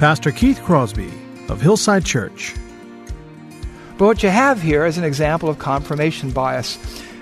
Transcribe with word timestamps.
Pastor 0.00 0.32
Keith 0.32 0.62
Crosby 0.62 1.12
of 1.50 1.60
Hillside 1.60 2.06
Church. 2.06 2.54
But 3.98 4.06
what 4.06 4.22
you 4.22 4.30
have 4.30 4.62
here 4.62 4.86
is 4.86 4.96
an 4.96 5.04
example 5.04 5.50
of 5.50 5.58
confirmation 5.58 6.30
bias. 6.30 6.78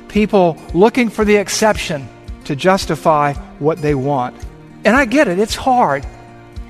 People 0.06 0.56
looking 0.74 1.10
for 1.10 1.24
the 1.24 1.34
exception 1.34 2.09
to 2.45 2.54
justify 2.54 3.32
what 3.59 3.82
they 3.82 3.96
want. 3.96 4.37
And 4.84 4.95
I 4.95 5.06
get 5.06 5.27
it, 5.27 5.41
it's 5.41 5.56
hard. 5.56 6.06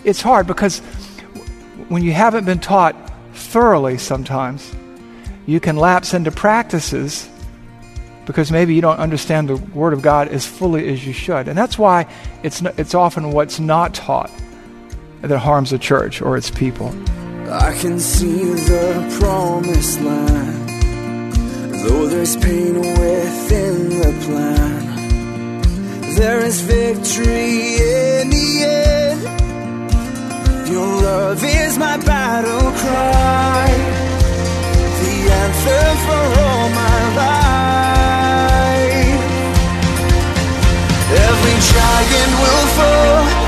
It's 0.02 0.22
hard 0.22 0.46
because 0.46 0.78
when 1.90 2.02
you 2.02 2.12
haven't 2.12 2.46
been 2.46 2.60
taught 2.60 2.96
thoroughly 3.34 3.98
sometimes, 3.98 4.74
you 5.44 5.60
can 5.60 5.76
lapse 5.76 6.14
into 6.14 6.30
practices 6.30 7.28
because 8.24 8.50
maybe 8.50 8.74
you 8.74 8.80
don't 8.80 8.98
understand 8.98 9.50
the 9.50 9.56
Word 9.56 9.92
of 9.92 10.00
God 10.00 10.28
as 10.28 10.46
fully 10.46 10.88
as 10.88 11.06
you 11.06 11.12
should. 11.12 11.48
And 11.48 11.58
that's 11.58 11.78
why 11.78 12.10
it's, 12.42 12.62
it's 12.78 12.94
often 12.94 13.30
what's 13.32 13.60
not 13.60 13.92
taught 13.92 14.30
that 15.22 15.38
harms 15.38 15.70
the 15.70 15.78
church 15.78 16.20
or 16.22 16.36
its 16.36 16.50
people. 16.50 16.94
I 17.50 17.72
can 17.80 17.98
see 17.98 18.44
the 18.44 19.18
promised 19.20 20.00
land, 20.00 20.68
though 21.82 22.06
there's 22.06 22.36
pain 22.36 22.74
within 22.76 23.88
the 23.88 24.12
plan. 24.24 24.86
There 26.14 26.40
is 26.44 26.60
victory 26.60 27.76
in 27.76 28.30
the 28.30 28.64
end. 28.64 29.22
Your 30.68 30.86
love 31.02 31.42
is 31.42 31.78
my 31.78 31.96
battle 31.96 32.70
cry, 32.72 33.68
the 35.00 35.30
anthem 35.42 35.96
for 36.04 36.26
all 36.42 36.68
my 36.70 37.00
life. 37.16 37.58
Every 41.10 41.56
giant 41.72 42.32
will 42.42 42.66
fall, 42.76 43.47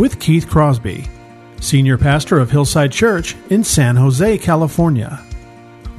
with 0.00 0.18
Keith 0.18 0.48
Crosby, 0.48 1.06
Senior 1.60 1.98
Pastor 1.98 2.38
of 2.38 2.50
Hillside 2.50 2.90
Church 2.90 3.36
in 3.50 3.62
San 3.62 3.96
Jose, 3.96 4.38
California. 4.38 5.22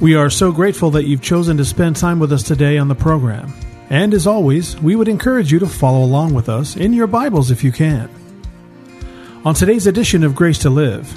We 0.00 0.16
are 0.16 0.28
so 0.28 0.50
grateful 0.50 0.90
that 0.90 1.04
you've 1.04 1.22
chosen 1.22 1.56
to 1.58 1.64
spend 1.64 1.94
time 1.94 2.18
with 2.18 2.32
us 2.32 2.42
today 2.42 2.78
on 2.78 2.88
the 2.88 2.96
program. 2.96 3.54
And 3.90 4.12
as 4.12 4.26
always, 4.26 4.76
we 4.80 4.96
would 4.96 5.06
encourage 5.06 5.52
you 5.52 5.60
to 5.60 5.68
follow 5.68 6.02
along 6.02 6.34
with 6.34 6.48
us 6.48 6.74
in 6.76 6.92
your 6.92 7.06
Bibles 7.06 7.52
if 7.52 7.62
you 7.62 7.70
can. 7.70 8.10
On 9.44 9.54
today's 9.54 9.86
edition 9.86 10.24
of 10.24 10.34
Grace 10.34 10.58
to 10.58 10.70
Live, 10.70 11.16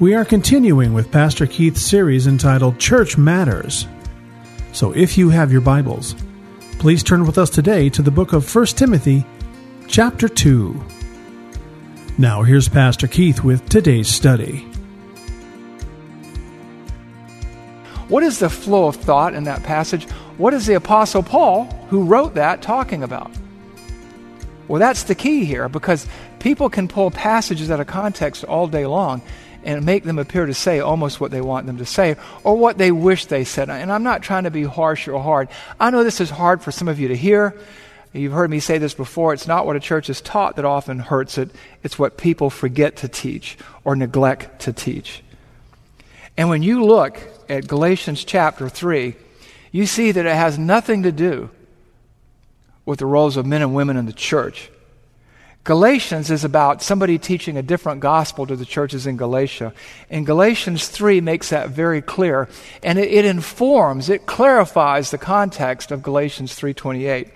we 0.00 0.14
are 0.14 0.24
continuing 0.24 0.94
with 0.94 1.12
Pastor 1.12 1.46
Keith's 1.46 1.82
series 1.82 2.26
entitled 2.26 2.78
Church 2.78 3.18
Matters. 3.18 3.86
So 4.72 4.92
if 4.92 5.18
you 5.18 5.28
have 5.28 5.52
your 5.52 5.60
Bibles, 5.60 6.14
please 6.78 7.02
turn 7.02 7.26
with 7.26 7.36
us 7.36 7.50
today 7.50 7.90
to 7.90 8.00
the 8.00 8.10
book 8.10 8.32
of 8.32 8.54
1 8.54 8.64
Timothy, 8.68 9.26
chapter 9.88 10.26
2. 10.26 10.97
Now, 12.20 12.42
here's 12.42 12.68
Pastor 12.68 13.06
Keith 13.06 13.44
with 13.44 13.68
today's 13.68 14.08
study. 14.08 14.66
What 18.08 18.24
is 18.24 18.40
the 18.40 18.50
flow 18.50 18.88
of 18.88 18.96
thought 18.96 19.34
in 19.34 19.44
that 19.44 19.62
passage? 19.62 20.02
What 20.36 20.52
is 20.52 20.66
the 20.66 20.74
Apostle 20.74 21.22
Paul, 21.22 21.66
who 21.90 22.02
wrote 22.02 22.34
that, 22.34 22.60
talking 22.60 23.04
about? 23.04 23.30
Well, 24.66 24.80
that's 24.80 25.04
the 25.04 25.14
key 25.14 25.44
here 25.44 25.68
because 25.68 26.08
people 26.40 26.68
can 26.68 26.88
pull 26.88 27.12
passages 27.12 27.70
out 27.70 27.78
of 27.78 27.86
context 27.86 28.42
all 28.42 28.66
day 28.66 28.86
long 28.86 29.22
and 29.62 29.86
make 29.86 30.02
them 30.02 30.18
appear 30.18 30.46
to 30.46 30.54
say 30.54 30.80
almost 30.80 31.20
what 31.20 31.30
they 31.30 31.40
want 31.40 31.66
them 31.66 31.78
to 31.78 31.86
say 31.86 32.16
or 32.42 32.56
what 32.56 32.78
they 32.78 32.90
wish 32.90 33.26
they 33.26 33.44
said. 33.44 33.70
And 33.70 33.92
I'm 33.92 34.02
not 34.02 34.22
trying 34.22 34.42
to 34.42 34.50
be 34.50 34.64
harsh 34.64 35.06
or 35.06 35.22
hard. 35.22 35.50
I 35.78 35.90
know 35.90 36.02
this 36.02 36.20
is 36.20 36.30
hard 36.30 36.62
for 36.62 36.72
some 36.72 36.88
of 36.88 36.98
you 36.98 37.06
to 37.06 37.16
hear. 37.16 37.54
You've 38.18 38.32
heard 38.32 38.50
me 38.50 38.60
say 38.60 38.78
this 38.78 38.94
before. 38.94 39.32
It's 39.32 39.46
not 39.46 39.66
what 39.66 39.76
a 39.76 39.80
church 39.80 40.10
is 40.10 40.20
taught 40.20 40.56
that 40.56 40.64
often 40.64 40.98
hurts 40.98 41.38
it, 41.38 41.50
it's 41.82 41.98
what 41.98 42.16
people 42.16 42.50
forget 42.50 42.96
to 42.96 43.08
teach 43.08 43.56
or 43.84 43.96
neglect 43.96 44.62
to 44.62 44.72
teach. 44.72 45.22
And 46.36 46.48
when 46.48 46.62
you 46.62 46.84
look 46.84 47.20
at 47.48 47.66
Galatians 47.66 48.24
chapter 48.24 48.68
3, 48.68 49.14
you 49.72 49.86
see 49.86 50.12
that 50.12 50.26
it 50.26 50.34
has 50.34 50.58
nothing 50.58 51.02
to 51.02 51.12
do 51.12 51.50
with 52.84 52.98
the 53.00 53.06
roles 53.06 53.36
of 53.36 53.44
men 53.44 53.62
and 53.62 53.74
women 53.74 53.96
in 53.96 54.06
the 54.06 54.12
church. 54.12 54.70
Galatians 55.64 56.30
is 56.30 56.44
about 56.44 56.80
somebody 56.80 57.18
teaching 57.18 57.58
a 57.58 57.62
different 57.62 58.00
gospel 58.00 58.46
to 58.46 58.56
the 58.56 58.64
churches 58.64 59.06
in 59.06 59.18
Galatia. 59.18 59.74
And 60.08 60.24
Galatians 60.24 60.88
3 60.88 61.20
makes 61.20 61.50
that 61.50 61.68
very 61.68 62.00
clear. 62.00 62.48
And 62.82 62.98
it, 62.98 63.12
it 63.12 63.26
informs, 63.26 64.08
it 64.08 64.24
clarifies 64.24 65.10
the 65.10 65.18
context 65.18 65.92
of 65.92 66.02
Galatians 66.02 66.58
3.28. 66.58 67.28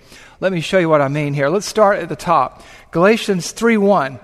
Let 0.43 0.51
me 0.51 0.59
show 0.59 0.77
you 0.77 0.89
what 0.89 0.99
I 0.99 1.07
mean 1.07 1.33
here. 1.33 1.47
Let's 1.47 1.65
start 1.65 1.99
at 1.99 2.09
the 2.09 2.17
top. 2.17 2.63
Galatians 2.91 3.53
3.1. 3.53 4.19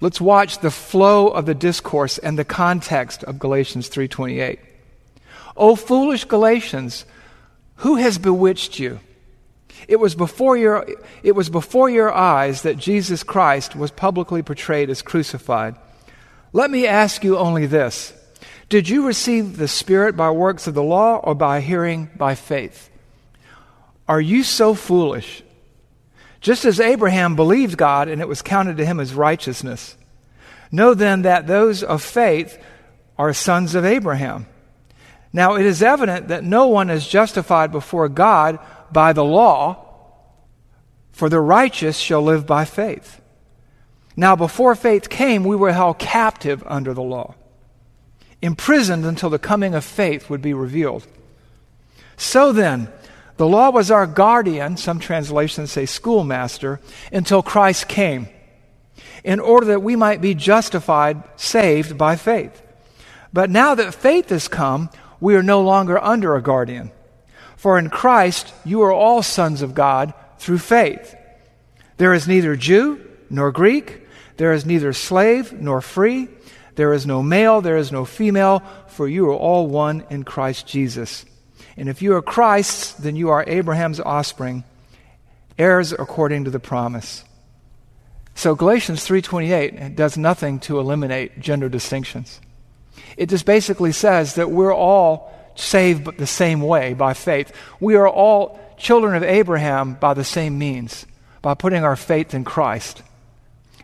Let's 0.00 0.18
watch 0.18 0.60
the 0.60 0.70
flow 0.70 1.28
of 1.28 1.44
the 1.44 1.54
discourse 1.54 2.16
and 2.16 2.38
the 2.38 2.44
context 2.46 3.22
of 3.22 3.38
Galatians 3.38 3.90
3:28. 3.90 4.58
O 5.58 5.76
foolish 5.76 6.24
Galatians, 6.24 7.04
who 7.84 7.96
has 7.96 8.16
bewitched 8.16 8.78
you? 8.78 9.00
It 9.88 10.00
was 10.00 10.14
before 10.14 10.56
your 10.56 10.86
it 11.22 11.32
was 11.32 11.50
before 11.50 11.90
your 11.90 12.10
eyes 12.10 12.62
that 12.62 12.78
Jesus 12.78 13.22
Christ 13.22 13.76
was 13.76 13.90
publicly 13.90 14.42
portrayed 14.42 14.88
as 14.88 15.02
crucified. 15.02 15.74
Let 16.54 16.70
me 16.70 16.86
ask 16.86 17.22
you 17.22 17.36
only 17.36 17.66
this. 17.66 18.14
Did 18.70 18.88
you 18.88 19.06
receive 19.06 19.58
the 19.58 19.68
Spirit 19.68 20.16
by 20.16 20.30
works 20.30 20.66
of 20.66 20.72
the 20.72 20.82
law 20.82 21.16
or 21.16 21.34
by 21.34 21.60
hearing 21.60 22.08
by 22.16 22.34
faith? 22.34 22.87
Are 24.08 24.20
you 24.20 24.42
so 24.42 24.74
foolish? 24.74 25.42
Just 26.40 26.64
as 26.64 26.80
Abraham 26.80 27.36
believed 27.36 27.76
God 27.76 28.08
and 28.08 28.20
it 28.20 28.28
was 28.28 28.42
counted 28.42 28.78
to 28.78 28.86
him 28.86 29.00
as 29.00 29.12
righteousness. 29.12 29.96
Know 30.72 30.94
then 30.94 31.22
that 31.22 31.46
those 31.46 31.82
of 31.82 32.02
faith 32.02 32.58
are 33.18 33.32
sons 33.32 33.74
of 33.74 33.84
Abraham. 33.84 34.46
Now 35.32 35.56
it 35.56 35.66
is 35.66 35.82
evident 35.82 36.28
that 36.28 36.44
no 36.44 36.68
one 36.68 36.90
is 36.90 37.06
justified 37.06 37.70
before 37.70 38.08
God 38.08 38.58
by 38.90 39.12
the 39.12 39.24
law, 39.24 39.84
for 41.12 41.28
the 41.28 41.40
righteous 41.40 41.98
shall 41.98 42.22
live 42.22 42.46
by 42.46 42.64
faith. 42.64 43.20
Now 44.16 44.36
before 44.36 44.74
faith 44.74 45.10
came, 45.10 45.44
we 45.44 45.56
were 45.56 45.72
held 45.72 45.98
captive 45.98 46.62
under 46.66 46.94
the 46.94 47.02
law, 47.02 47.34
imprisoned 48.40 49.04
until 49.04 49.30
the 49.30 49.38
coming 49.38 49.74
of 49.74 49.84
faith 49.84 50.30
would 50.30 50.42
be 50.42 50.54
revealed. 50.54 51.06
So 52.16 52.52
then, 52.52 52.88
the 53.38 53.46
law 53.46 53.70
was 53.70 53.90
our 53.90 54.06
guardian, 54.06 54.76
some 54.76 54.98
translations 54.98 55.70
say 55.70 55.86
schoolmaster, 55.86 56.80
until 57.12 57.42
Christ 57.42 57.88
came, 57.88 58.28
in 59.22 59.38
order 59.38 59.68
that 59.68 59.82
we 59.82 59.94
might 59.94 60.20
be 60.20 60.34
justified, 60.34 61.22
saved 61.36 61.96
by 61.96 62.16
faith. 62.16 62.60
But 63.32 63.48
now 63.48 63.76
that 63.76 63.94
faith 63.94 64.30
has 64.30 64.48
come, 64.48 64.90
we 65.20 65.36
are 65.36 65.42
no 65.42 65.62
longer 65.62 66.02
under 66.02 66.34
a 66.34 66.42
guardian. 66.42 66.90
For 67.56 67.78
in 67.78 67.90
Christ 67.90 68.52
you 68.64 68.82
are 68.82 68.92
all 68.92 69.22
sons 69.22 69.62
of 69.62 69.74
God 69.74 70.14
through 70.38 70.58
faith. 70.58 71.14
There 71.96 72.14
is 72.14 72.26
neither 72.26 72.56
Jew 72.56 73.00
nor 73.30 73.52
Greek, 73.52 74.06
there 74.36 74.52
is 74.52 74.66
neither 74.66 74.92
slave 74.92 75.52
nor 75.52 75.80
free, 75.80 76.28
there 76.74 76.92
is 76.92 77.06
no 77.06 77.22
male, 77.22 77.60
there 77.60 77.76
is 77.76 77.92
no 77.92 78.04
female, 78.04 78.64
for 78.88 79.08
you 79.08 79.28
are 79.28 79.34
all 79.34 79.68
one 79.68 80.04
in 80.10 80.24
Christ 80.24 80.66
Jesus. 80.66 81.24
And 81.78 81.88
if 81.88 82.02
you 82.02 82.14
are 82.14 82.22
Christ's, 82.22 82.92
then 82.92 83.14
you 83.14 83.30
are 83.30 83.44
Abraham's 83.46 84.00
offspring, 84.00 84.64
heirs 85.56 85.92
according 85.92 86.44
to 86.44 86.50
the 86.50 86.58
promise. 86.58 87.24
So 88.34 88.54
Galatians 88.54 89.04
3:28 89.04 89.96
does 89.96 90.16
nothing 90.16 90.58
to 90.60 90.78
eliminate 90.78 91.40
gender 91.40 91.68
distinctions. 91.68 92.40
It 93.16 93.28
just 93.28 93.46
basically 93.46 93.92
says 93.92 94.34
that 94.34 94.50
we're 94.50 94.74
all 94.74 95.32
saved 95.54 96.18
the 96.18 96.26
same 96.26 96.60
way 96.60 96.94
by 96.94 97.14
faith. 97.14 97.52
We 97.80 97.96
are 97.96 98.08
all 98.08 98.60
children 98.76 99.14
of 99.14 99.22
Abraham 99.22 99.94
by 99.94 100.14
the 100.14 100.24
same 100.24 100.58
means, 100.58 101.06
by 101.42 101.54
putting 101.54 101.84
our 101.84 101.96
faith 101.96 102.34
in 102.34 102.44
Christ. 102.44 103.02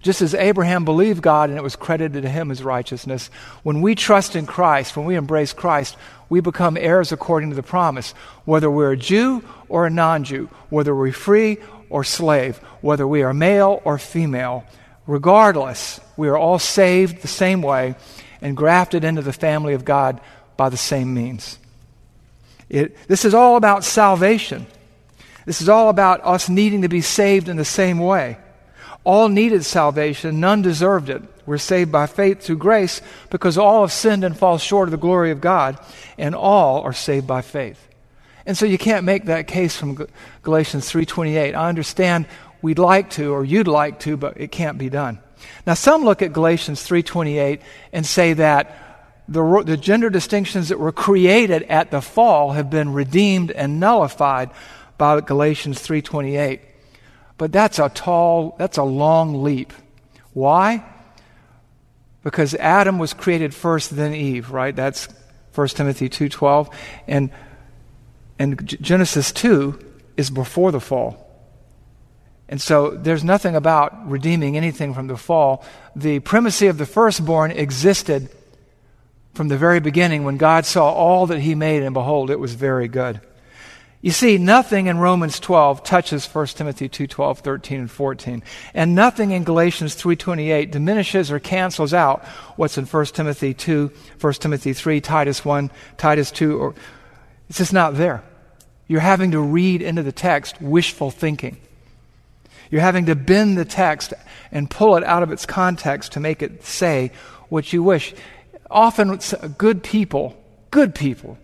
Just 0.04 0.20
as 0.20 0.34
Abraham 0.34 0.84
believed 0.84 1.22
God 1.22 1.48
and 1.48 1.58
it 1.58 1.62
was 1.62 1.76
credited 1.76 2.24
to 2.24 2.28
him 2.28 2.50
as 2.50 2.62
righteousness, 2.62 3.30
when 3.62 3.80
we 3.80 3.94
trust 3.94 4.36
in 4.36 4.44
Christ, 4.44 4.98
when 4.98 5.06
we 5.06 5.16
embrace 5.16 5.54
Christ, 5.54 5.96
we 6.28 6.40
become 6.40 6.76
heirs 6.76 7.10
according 7.10 7.48
to 7.48 7.56
the 7.56 7.62
promise, 7.62 8.12
whether 8.44 8.70
we're 8.70 8.92
a 8.92 8.98
Jew 8.98 9.42
or 9.66 9.86
a 9.86 9.90
non 9.90 10.24
Jew, 10.24 10.50
whether 10.68 10.94
we're 10.94 11.10
free 11.10 11.56
or 11.88 12.04
slave, 12.04 12.58
whether 12.82 13.08
we 13.08 13.22
are 13.22 13.32
male 13.32 13.80
or 13.86 13.96
female. 13.96 14.66
Regardless, 15.06 15.98
we 16.18 16.28
are 16.28 16.36
all 16.36 16.58
saved 16.58 17.22
the 17.22 17.28
same 17.28 17.62
way 17.62 17.94
and 18.42 18.58
grafted 18.58 19.04
into 19.04 19.22
the 19.22 19.32
family 19.32 19.72
of 19.72 19.86
God 19.86 20.20
by 20.58 20.68
the 20.68 20.76
same 20.76 21.14
means. 21.14 21.58
It, 22.68 22.94
this 23.08 23.24
is 23.24 23.32
all 23.32 23.56
about 23.56 23.84
salvation. 23.84 24.66
This 25.46 25.62
is 25.62 25.70
all 25.70 25.88
about 25.88 26.20
us 26.26 26.50
needing 26.50 26.82
to 26.82 26.90
be 26.90 27.00
saved 27.00 27.48
in 27.48 27.56
the 27.56 27.64
same 27.64 27.98
way. 27.98 28.36
All 29.04 29.28
needed 29.28 29.64
salvation, 29.64 30.40
none 30.40 30.62
deserved 30.62 31.10
it. 31.10 31.22
We're 31.46 31.58
saved 31.58 31.92
by 31.92 32.06
faith 32.06 32.40
through 32.40 32.56
grace 32.56 33.02
because 33.30 33.58
all 33.58 33.82
have 33.82 33.92
sinned 33.92 34.24
and 34.24 34.36
fall 34.36 34.56
short 34.56 34.88
of 34.88 34.92
the 34.92 34.96
glory 34.96 35.30
of 35.30 35.42
God, 35.42 35.78
and 36.16 36.34
all 36.34 36.80
are 36.82 36.94
saved 36.94 37.26
by 37.26 37.42
faith. 37.42 37.88
And 38.46 38.56
so 38.56 38.66
you 38.66 38.78
can't 38.78 39.04
make 39.04 39.26
that 39.26 39.46
case 39.46 39.76
from 39.76 40.06
Galatians 40.42 40.90
3:28. 40.90 41.54
I 41.54 41.68
understand 41.68 42.26
we'd 42.62 42.78
like 42.78 43.10
to 43.10 43.32
or 43.32 43.44
you'd 43.44 43.68
like 43.68 44.00
to, 44.00 44.16
but 44.16 44.40
it 44.40 44.52
can't 44.52 44.78
be 44.78 44.88
done. 44.88 45.18
Now 45.66 45.74
some 45.74 46.04
look 46.04 46.22
at 46.22 46.32
Galatians 46.32 46.82
3:28 46.82 47.60
and 47.92 48.06
say 48.06 48.32
that 48.34 48.80
the, 49.28 49.62
the 49.64 49.76
gender 49.76 50.10
distinctions 50.10 50.68
that 50.68 50.78
were 50.78 50.92
created 50.92 51.62
at 51.64 51.90
the 51.90 52.02
fall 52.02 52.52
have 52.52 52.68
been 52.68 52.92
redeemed 52.92 53.50
and 53.50 53.80
nullified 53.80 54.50
by 54.98 55.20
Galatians 55.20 55.80
3:28. 55.80 56.60
But 57.36 57.52
that's 57.52 57.78
a 57.78 57.88
tall, 57.88 58.54
that's 58.58 58.78
a 58.78 58.84
long 58.84 59.42
leap. 59.42 59.72
Why? 60.32 60.84
Because 62.22 62.54
Adam 62.54 62.98
was 62.98 63.12
created 63.12 63.54
first 63.54 63.94
then 63.94 64.14
Eve, 64.14 64.50
right? 64.50 64.74
That's 64.74 65.08
1 65.54 65.68
Timothy 65.68 66.08
2:12 66.08 66.72
and 67.06 67.30
and 68.38 68.66
Genesis 68.66 69.30
2 69.30 69.78
is 70.16 70.30
before 70.30 70.72
the 70.72 70.80
fall. 70.80 71.20
And 72.48 72.60
so 72.60 72.90
there's 72.90 73.24
nothing 73.24 73.54
about 73.54 74.08
redeeming 74.08 74.56
anything 74.56 74.92
from 74.92 75.06
the 75.06 75.16
fall. 75.16 75.64
The 75.94 76.18
primacy 76.20 76.66
of 76.66 76.78
the 76.78 76.86
firstborn 76.86 77.52
existed 77.52 78.28
from 79.34 79.48
the 79.48 79.56
very 79.56 79.80
beginning 79.80 80.24
when 80.24 80.36
God 80.36 80.66
saw 80.66 80.92
all 80.92 81.26
that 81.28 81.40
he 81.40 81.54
made 81.54 81.82
and 81.82 81.94
behold 81.94 82.30
it 82.30 82.38
was 82.38 82.54
very 82.54 82.88
good. 82.88 83.20
You 84.04 84.10
see, 84.10 84.36
nothing 84.36 84.88
in 84.88 84.98
Romans 84.98 85.40
12 85.40 85.82
touches 85.82 86.26
1 86.26 86.46
Timothy 86.48 86.90
2 86.90 87.06
12, 87.06 87.38
13, 87.38 87.80
and 87.80 87.90
14. 87.90 88.42
And 88.74 88.94
nothing 88.94 89.30
in 89.30 89.44
Galatians 89.44 89.96
3.28 89.96 90.70
diminishes 90.70 91.32
or 91.32 91.38
cancels 91.38 91.94
out 91.94 92.22
what's 92.56 92.76
in 92.76 92.84
1 92.84 93.06
Timothy 93.06 93.54
2, 93.54 93.90
1 94.20 94.32
Timothy 94.34 94.74
3, 94.74 95.00
Titus 95.00 95.42
1, 95.42 95.70
Titus 95.96 96.30
2, 96.32 96.58
or 96.58 96.74
it's 97.48 97.56
just 97.56 97.72
not 97.72 97.94
there. 97.94 98.22
You're 98.88 99.00
having 99.00 99.30
to 99.30 99.40
read 99.40 99.80
into 99.80 100.02
the 100.02 100.12
text 100.12 100.60
wishful 100.60 101.10
thinking. 101.10 101.56
You're 102.70 102.82
having 102.82 103.06
to 103.06 103.14
bend 103.14 103.56
the 103.56 103.64
text 103.64 104.12
and 104.52 104.68
pull 104.68 104.96
it 104.96 105.04
out 105.04 105.22
of 105.22 105.32
its 105.32 105.46
context 105.46 106.12
to 106.12 106.20
make 106.20 106.42
it 106.42 106.62
say 106.62 107.10
what 107.48 107.72
you 107.72 107.82
wish. 107.82 108.14
Often, 108.70 109.20
good 109.56 109.82
people, 109.82 110.36
good 110.70 110.94
people, 110.94 111.38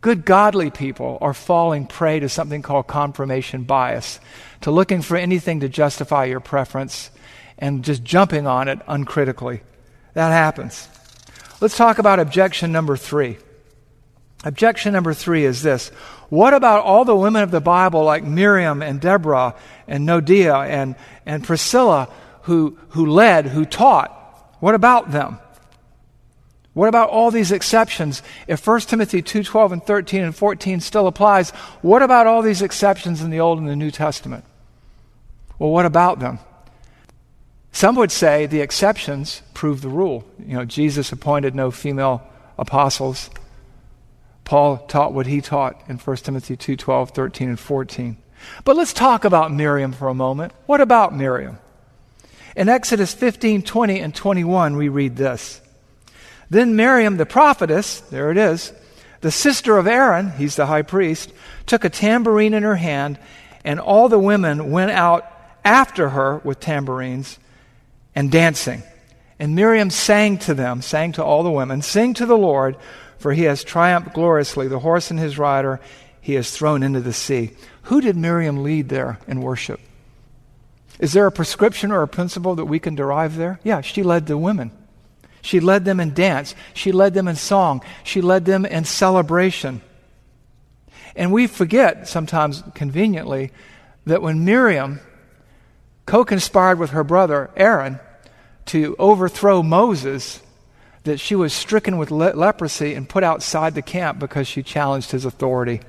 Good, 0.00 0.24
godly 0.24 0.70
people 0.70 1.18
are 1.20 1.34
falling 1.34 1.86
prey 1.86 2.20
to 2.20 2.28
something 2.28 2.62
called 2.62 2.86
confirmation 2.86 3.64
bias, 3.64 4.18
to 4.62 4.70
looking 4.70 5.02
for 5.02 5.16
anything 5.16 5.60
to 5.60 5.68
justify 5.68 6.24
your 6.24 6.40
preference 6.40 7.10
and 7.58 7.84
just 7.84 8.02
jumping 8.02 8.46
on 8.46 8.68
it 8.68 8.80
uncritically. 8.86 9.60
That 10.14 10.30
happens. 10.30 10.88
Let's 11.60 11.76
talk 11.76 11.98
about 11.98 12.18
objection 12.18 12.72
number 12.72 12.96
three. 12.96 13.36
Objection 14.42 14.94
number 14.94 15.12
three 15.12 15.44
is 15.44 15.62
this 15.62 15.88
What 16.30 16.54
about 16.54 16.84
all 16.84 17.04
the 17.04 17.14
women 17.14 17.42
of 17.42 17.50
the 17.50 17.60
Bible 17.60 18.02
like 18.04 18.24
Miriam 18.24 18.82
and 18.82 19.00
Deborah 19.00 19.54
and 19.86 20.08
Noadiah 20.08 20.66
and, 20.66 20.96
and 21.26 21.44
Priscilla 21.44 22.08
who, 22.42 22.78
who 22.90 23.04
led, 23.04 23.46
who 23.46 23.66
taught? 23.66 24.10
What 24.60 24.74
about 24.74 25.12
them? 25.12 25.38
What 26.72 26.88
about 26.88 27.10
all 27.10 27.30
these 27.30 27.50
exceptions? 27.50 28.22
If 28.46 28.64
1 28.64 28.88
Timothy 28.88 29.22
2:12 29.22 29.72
and 29.72 29.82
13 29.82 30.22
and 30.22 30.34
14 30.34 30.80
still 30.80 31.06
applies, 31.06 31.50
what 31.82 32.02
about 32.02 32.26
all 32.26 32.42
these 32.42 32.62
exceptions 32.62 33.22
in 33.22 33.30
the 33.30 33.40
Old 33.40 33.58
and 33.58 33.68
the 33.68 33.76
New 33.76 33.90
Testament? 33.90 34.44
Well, 35.58 35.70
what 35.70 35.86
about 35.86 36.20
them? 36.20 36.38
Some 37.72 37.96
would 37.96 38.12
say 38.12 38.46
the 38.46 38.60
exceptions 38.60 39.42
prove 39.54 39.80
the 39.80 39.88
rule. 39.88 40.24
You 40.38 40.56
know, 40.56 40.64
Jesus 40.64 41.12
appointed 41.12 41.54
no 41.54 41.70
female 41.70 42.22
apostles. 42.58 43.30
Paul 44.44 44.78
taught 44.78 45.12
what 45.12 45.26
he 45.26 45.40
taught 45.40 45.80
in 45.88 45.98
1 45.98 46.24
Timothy 46.24 46.56
2:12, 46.56 47.10
13 47.10 47.48
and 47.48 47.58
14. 47.58 48.16
But 48.64 48.76
let's 48.76 48.92
talk 48.92 49.24
about 49.24 49.52
Miriam 49.52 49.92
for 49.92 50.08
a 50.08 50.14
moment. 50.14 50.52
What 50.66 50.80
about 50.80 51.14
Miriam? 51.14 51.58
In 52.56 52.68
Exodus 52.68 53.12
15, 53.12 53.62
20 53.62 54.00
and 54.00 54.14
21 54.14 54.76
we 54.76 54.88
read 54.88 55.16
this. 55.16 55.60
Then 56.50 56.76
Miriam, 56.76 57.16
the 57.16 57.26
prophetess, 57.26 58.00
there 58.00 58.30
it 58.30 58.36
is, 58.36 58.72
the 59.20 59.30
sister 59.30 59.78
of 59.78 59.86
Aaron, 59.86 60.32
he's 60.32 60.56
the 60.56 60.66
high 60.66 60.82
priest, 60.82 61.32
took 61.66 61.84
a 61.84 61.90
tambourine 61.90 62.54
in 62.54 62.64
her 62.64 62.76
hand, 62.76 63.18
and 63.64 63.78
all 63.78 64.08
the 64.08 64.18
women 64.18 64.70
went 64.70 64.90
out 64.90 65.24
after 65.64 66.08
her 66.10 66.38
with 66.38 66.58
tambourines 66.58 67.38
and 68.14 68.30
dancing. 68.30 68.82
And 69.38 69.54
Miriam 69.54 69.90
sang 69.90 70.38
to 70.38 70.54
them, 70.54 70.82
sang 70.82 71.12
to 71.12 71.24
all 71.24 71.42
the 71.42 71.50
women, 71.50 71.82
Sing 71.82 72.14
to 72.14 72.26
the 72.26 72.36
Lord, 72.36 72.76
for 73.18 73.32
he 73.32 73.42
has 73.44 73.62
triumphed 73.62 74.14
gloriously. 74.14 74.68
The 74.68 74.78
horse 74.78 75.10
and 75.10 75.20
his 75.20 75.38
rider 75.38 75.80
he 76.20 76.34
has 76.34 76.50
thrown 76.50 76.82
into 76.82 77.00
the 77.00 77.12
sea. 77.12 77.52
Who 77.84 78.00
did 78.00 78.16
Miriam 78.16 78.62
lead 78.62 78.88
there 78.88 79.18
in 79.26 79.40
worship? 79.40 79.80
Is 80.98 81.12
there 81.12 81.26
a 81.26 81.32
prescription 81.32 81.92
or 81.92 82.02
a 82.02 82.08
principle 82.08 82.54
that 82.56 82.66
we 82.66 82.78
can 82.78 82.94
derive 82.94 83.36
there? 83.36 83.58
Yeah, 83.64 83.80
she 83.80 84.02
led 84.02 84.26
the 84.26 84.36
women. 84.36 84.70
She 85.42 85.60
led 85.60 85.84
them 85.84 86.00
in 86.00 86.14
dance. 86.14 86.54
She 86.74 86.92
led 86.92 87.14
them 87.14 87.28
in 87.28 87.36
song. 87.36 87.82
She 88.04 88.20
led 88.20 88.44
them 88.44 88.66
in 88.66 88.84
celebration. 88.84 89.80
And 91.16 91.32
we 91.32 91.46
forget, 91.46 92.08
sometimes 92.08 92.62
conveniently, 92.74 93.52
that 94.06 94.22
when 94.22 94.44
Miriam 94.44 95.00
co 96.06 96.24
conspired 96.24 96.78
with 96.78 96.90
her 96.90 97.04
brother 97.04 97.50
Aaron 97.56 98.00
to 98.66 98.94
overthrow 98.98 99.62
Moses, 99.62 100.40
that 101.04 101.18
she 101.18 101.34
was 101.34 101.52
stricken 101.52 101.96
with 101.96 102.10
le- 102.10 102.34
leprosy 102.34 102.94
and 102.94 103.08
put 103.08 103.24
outside 103.24 103.74
the 103.74 103.82
camp 103.82 104.18
because 104.18 104.46
she 104.46 104.62
challenged 104.62 105.10
his 105.10 105.24
authority. 105.24 105.80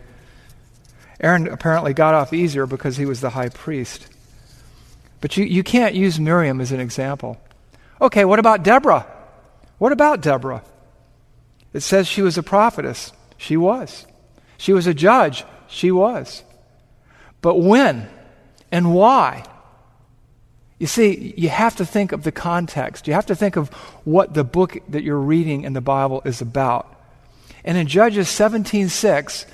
Aaron 1.20 1.48
apparently 1.48 1.93
got 1.93 2.15
off 2.15 2.34
easier 2.34 2.65
because 2.65 2.98
he 2.98 3.05
was 3.05 3.22
the 3.22 3.29
high 3.31 3.50
priest. 3.50 4.08
But 5.20 5.38
you, 5.38 5.46
you 5.46 5.63
can't 5.63 5.93
use 5.93 6.20
Miriam 6.20 6.60
as 6.62 6.72
an 6.72 6.79
example. 6.79 7.39
Okay, 8.01 8.25
what 8.25 8.39
about 8.39 8.63
Deborah? 8.63 9.05
What 9.82 9.92
about 9.92 10.22
Deborah? 10.22 10.62
It 11.74 11.80
says 11.80 12.08
she 12.08 12.22
was 12.22 12.38
a 12.38 12.44
prophetess. 12.44 13.14
She 13.38 13.58
was. 13.58 14.06
She 14.60 14.74
was 14.74 14.86
a 14.86 14.94
judge. 14.94 15.44
She 15.68 15.90
was. 15.90 16.44
But 17.42 17.56
when 17.56 18.08
and 18.72 18.94
why? 18.94 19.44
You 20.78 20.86
see, 20.86 21.34
you 21.36 21.50
have 21.50 21.78
to 21.78 21.86
think 21.88 22.12
of 22.12 22.22
the 22.22 22.32
context. 22.32 23.08
You 23.08 23.16
have 23.16 23.26
to 23.26 23.36
think 23.36 23.56
of 23.56 23.70
what 24.04 24.36
the 24.36 24.44
book 24.44 24.78
that 24.90 25.02
you're 25.02 25.18
reading 25.18 25.64
in 25.64 25.74
the 25.74 25.82
Bible 25.82 26.22
is 26.26 26.42
about. 26.42 26.86
And 27.66 27.76
in 27.76 27.88
Judges 27.88 28.28
17:6 28.28 29.48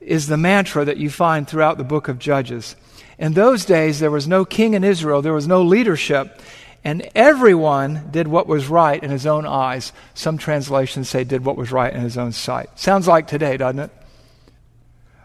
is 0.00 0.26
the 0.26 0.36
mantra 0.36 0.86
that 0.86 0.96
you 0.96 1.08
find 1.08 1.46
throughout 1.46 1.78
the 1.78 1.84
book 1.84 2.08
of 2.08 2.18
Judges. 2.18 2.74
In 3.16 3.34
those 3.34 3.64
days 3.64 4.00
there 4.00 4.10
was 4.10 4.26
no 4.26 4.44
king 4.44 4.74
in 4.74 4.82
Israel, 4.82 5.22
there 5.22 5.32
was 5.32 5.46
no 5.46 5.62
leadership, 5.62 6.42
and 6.84 7.08
everyone 7.14 8.08
did 8.10 8.28
what 8.28 8.46
was 8.46 8.68
right 8.68 9.02
in 9.02 9.10
his 9.10 9.26
own 9.26 9.46
eyes. 9.46 9.92
Some 10.14 10.38
translations 10.38 11.08
say 11.08 11.24
did 11.24 11.44
what 11.44 11.56
was 11.56 11.72
right 11.72 11.92
in 11.92 12.00
his 12.00 12.16
own 12.16 12.32
sight. 12.32 12.70
Sounds 12.78 13.08
like 13.08 13.26
today, 13.26 13.56
doesn't 13.56 13.80
it? 13.80 13.90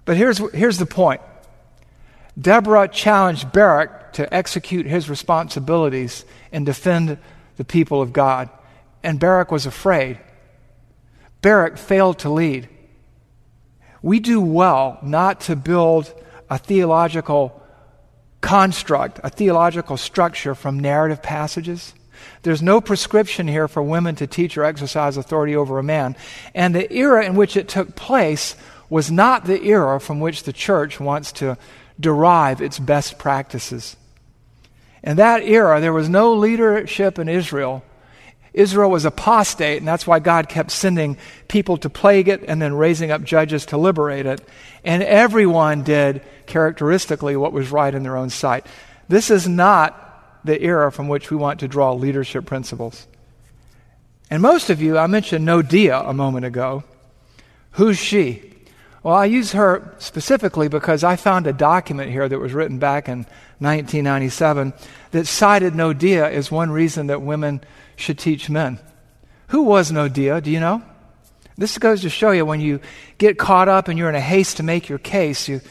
But 0.06 0.18
here's, 0.18 0.40
here's 0.54 0.78
the 0.78 0.86
point 0.86 1.22
Deborah 2.40 2.88
challenged 2.88 3.52
Barak 3.52 4.14
to 4.14 4.34
execute 4.34 4.86
his 4.86 5.10
responsibilities 5.10 6.26
and 6.52 6.66
defend 6.66 7.18
the 7.58 7.66
people 7.66 8.02
of 8.02 8.14
God. 8.14 8.50
And 9.04 9.20
Barak 9.20 9.52
was 9.52 9.66
afraid. 9.66 10.20
Barak 11.42 11.78
failed 11.78 12.20
to 12.20 12.30
lead. 12.30 12.70
We 14.02 14.20
do 14.20 14.42
well 14.42 14.98
not 15.04 15.42
to 15.42 15.56
build 15.56 16.14
a 16.50 16.58
theological 16.58 17.63
construct, 18.44 19.22
a 19.24 19.30
theological 19.30 19.98
structure 19.98 20.54
from 20.54 20.80
narrative 20.80 21.24
passages. 21.24 21.94
There's 22.44 22.62
no 22.62 22.82
prescription 22.82 23.48
here 23.48 23.70
for 23.70 23.82
women 23.82 24.16
to 24.18 24.28
teach 24.28 24.58
or 24.58 24.66
exercise 24.66 25.16
authority 25.18 25.56
over 25.56 25.80
a 25.80 25.84
man. 25.84 26.16
And 26.54 26.76
the 26.76 26.92
era 26.94 27.26
in 27.26 27.36
which 27.36 27.56
it 27.56 27.70
took 27.70 27.96
place 27.96 28.56
was 28.90 29.10
not 29.10 29.46
the 29.46 29.64
era 29.64 30.00
from 30.00 30.20
which 30.20 30.44
the 30.44 30.54
church 30.54 31.00
wants 31.00 31.32
to 31.34 31.58
derive 31.98 32.62
its 32.62 32.78
best 32.80 33.18
practices. 33.18 33.96
In 35.02 35.16
that 35.18 35.44
era, 35.44 35.80
there 35.80 35.94
was 35.94 36.10
no 36.10 36.34
leadership 36.34 37.18
in 37.18 37.30
Israel. 37.30 37.84
Israel 38.54 38.92
was 38.92 39.06
apostate, 39.06 39.80
and 39.80 39.88
that's 39.88 40.06
why 40.06 40.20
God 40.20 40.48
kept 40.48 40.70
sending 40.72 41.18
people 41.48 41.78
to 41.78 41.90
plague 41.90 42.28
it 42.28 42.44
and 42.48 42.62
then 42.62 42.76
raising 42.76 43.10
up 43.10 43.24
judges 43.24 43.66
to 43.68 43.78
liberate 43.78 44.28
it. 44.28 44.42
And 44.84 45.02
everyone 45.02 45.84
did 45.84 46.22
characteristically 46.46 47.36
what 47.36 47.52
was 47.52 47.72
right 47.72 47.94
in 47.94 48.04
their 48.04 48.16
own 48.16 48.30
sight. 48.30 48.66
This 49.08 49.32
is 49.32 49.48
not 49.48 50.00
the 50.46 50.62
era 50.62 50.92
from 50.92 51.08
which 51.08 51.32
we 51.32 51.38
want 51.38 51.62
to 51.62 51.68
draw 51.68 51.94
leadership 51.94 52.46
principles. 52.46 53.08
And 54.30 54.42
most 54.42 54.70
of 54.70 54.82
you, 54.82 54.98
I 54.98 55.08
mentioned 55.08 55.48
Noadiah 55.48 56.08
a 56.08 56.14
moment 56.14 56.46
ago. 56.46 56.84
Who's 57.72 57.98
she? 57.98 58.52
Well, 59.02 59.16
I 59.16 59.26
use 59.26 59.52
her 59.52 59.96
specifically 59.98 60.70
because 60.70 61.04
I 61.04 61.18
found 61.18 61.46
a 61.46 61.54
document 61.54 62.12
here 62.12 62.30
that 62.30 62.40
was 62.40 62.54
written 62.54 62.80
back 62.80 63.10
in 63.10 63.26
1997 63.60 64.74
that 65.12 65.28
cited 65.28 65.74
Noadiah 65.74 66.32
as 66.32 66.50
one 66.50 66.72
reason 66.72 67.08
that 67.08 67.22
women 67.22 67.62
should 67.96 68.18
teach 68.18 68.50
men. 68.50 68.80
Who 69.48 69.64
was 69.64 69.92
Noadiah? 69.92 70.42
Do 70.42 70.52
you 70.52 70.60
know? 70.60 70.82
This 71.58 71.78
goes 71.78 72.02
to 72.02 72.10
show 72.10 72.32
you 72.32 72.46
when 72.46 72.60
you 72.60 72.80
get 73.18 73.38
caught 73.38 73.70
up 73.70 73.88
and 73.88 73.98
you're 73.98 74.10
in 74.10 74.16
a 74.16 74.22
haste 74.22 74.58
to 74.58 74.64
make 74.64 74.90
your 74.90 74.98
case, 74.98 75.48
you, 75.48 75.62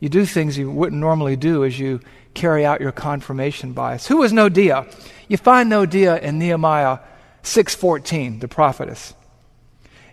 you 0.00 0.08
do 0.08 0.26
things 0.26 0.58
you 0.58 0.70
wouldn't 0.70 1.00
normally 1.00 1.36
do 1.36 1.64
as 1.64 1.78
you 1.78 2.00
carry 2.34 2.64
out 2.64 2.80
your 2.80 2.92
confirmation 2.92 3.72
bias. 3.72 4.06
Who 4.06 4.18
was 4.18 4.32
Noadiah? 4.32 4.92
You 5.28 5.36
find 5.36 5.70
Noadiah 5.70 6.20
in 6.20 6.38
Nehemiah 6.38 6.98
6:14, 7.42 8.40
the 8.40 8.48
prophetess. 8.48 9.14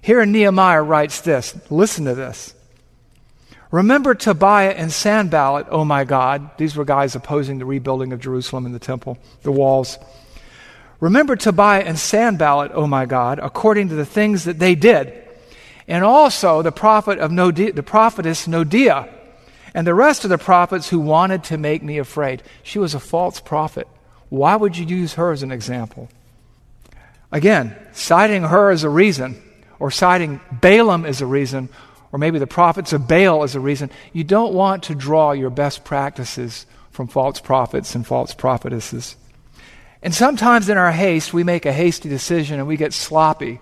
Here 0.02 0.22
in 0.22 0.32
Nehemiah 0.32 0.82
writes 0.82 1.22
this. 1.22 1.56
Listen 1.70 2.06
to 2.06 2.16
this. 2.16 2.54
Remember 3.72 4.16
Tobiah 4.16 4.72
and 4.72 4.92
Sanballat, 4.92 5.68
oh 5.70 5.84
my 5.84 6.06
God. 6.06 6.52
These 6.58 6.76
were 6.76 6.86
guys 6.86 7.16
opposing 7.16 7.58
the 7.58 7.66
rebuilding 7.66 8.14
of 8.14 8.22
Jerusalem 8.22 8.66
and 8.66 8.74
the 8.74 8.80
temple, 8.80 9.18
the 9.42 9.52
walls. 9.52 9.98
Remember 11.00 11.36
Tobiah 11.36 11.84
and 11.84 11.98
Sanballat, 11.98 12.72
oh 12.74 12.88
my 12.88 13.06
God, 13.06 13.40
according 13.42 13.90
to 13.90 13.96
the 13.96 14.06
things 14.06 14.46
that 14.46 14.60
they 14.60 14.76
did. 14.76 15.14
And 15.88 16.04
also 16.04 16.62
the 16.62 16.72
prophet 16.72 17.20
of 17.20 17.32
Noadiah, 17.32 17.76
the 17.76 17.84
prophetess 17.84 18.48
Noadiah, 18.48 19.10
and 19.74 19.86
the 19.86 19.94
rest 19.94 20.24
of 20.24 20.30
the 20.30 20.38
prophets 20.38 20.90
who 20.90 21.00
wanted 21.00 21.44
to 21.46 21.58
make 21.58 21.84
me 21.84 22.00
afraid. 22.00 22.42
She 22.64 22.80
was 22.80 22.96
a 22.96 23.00
false 23.00 23.40
prophet. 23.40 23.88
Why 24.30 24.56
would 24.56 24.76
you 24.76 24.86
use 24.86 25.14
her 25.14 25.32
as 25.32 25.44
an 25.44 25.52
example? 25.52 26.10
Again, 27.32 27.76
citing 27.94 28.44
her 28.44 28.72
as 28.72 28.84
a 28.84 28.90
reason, 28.90 29.42
or 29.80 29.92
citing 29.92 30.40
Balaam 30.52 31.06
as 31.06 31.22
a 31.22 31.26
reason, 31.26 31.70
or 32.12 32.20
maybe 32.20 32.40
the 32.40 32.48
prophets 32.48 32.94
of 32.94 33.08
Baal 33.08 33.44
as 33.44 33.56
a 33.56 33.60
reason, 33.60 33.92
you 34.14 34.24
don't 34.24 34.54
want 34.54 34.84
to 34.84 34.96
draw 34.96 35.32
your 35.32 35.50
best 35.50 35.84
practices 35.84 36.66
from 36.90 37.08
false 37.08 37.40
prophets 37.40 37.94
and 37.96 38.08
false 38.08 38.34
prophetesses. 38.34 39.16
And 40.02 40.14
sometimes 40.14 40.70
in 40.70 40.78
our 40.78 40.92
haste, 40.92 41.34
we 41.34 41.44
make 41.44 41.66
a 41.66 41.74
hasty 41.74 42.10
decision 42.10 42.60
and 42.60 42.68
we 42.68 42.78
get 42.78 42.94
sloppy 42.94 43.60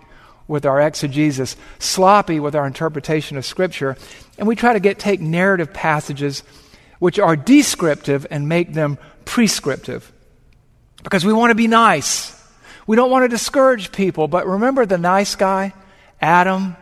with 0.48 0.65
our 0.65 0.80
exegesis, 0.80 1.56
sloppy 1.80 2.39
with 2.39 2.56
our 2.56 2.68
interpretation 2.68 3.38
of 3.38 3.46
Scripture, 3.46 3.98
and 4.38 4.48
we 4.48 4.56
try 4.56 4.74
to 4.74 4.80
get 4.80 5.00
take 5.00 5.20
narrative 5.20 5.74
passages 5.74 6.44
which 7.00 7.20
are 7.20 7.36
descriptive 7.36 8.27
and 8.30 8.48
make 8.48 8.74
them 8.74 8.98
prescriptive. 9.25 10.12
Because 11.04 11.25
we 11.25 11.34
want 11.34 11.51
to 11.51 11.56
be 11.56 11.68
nice. 11.68 12.32
We 12.88 12.96
don't 12.96 13.12
want 13.12 13.24
to 13.24 13.30
discourage 13.30 13.92
people. 13.92 14.27
But 14.27 14.48
remember 14.48 14.86
the 14.86 14.98
nice 14.98 15.36
guy, 15.36 15.74
Adam, 16.22 16.75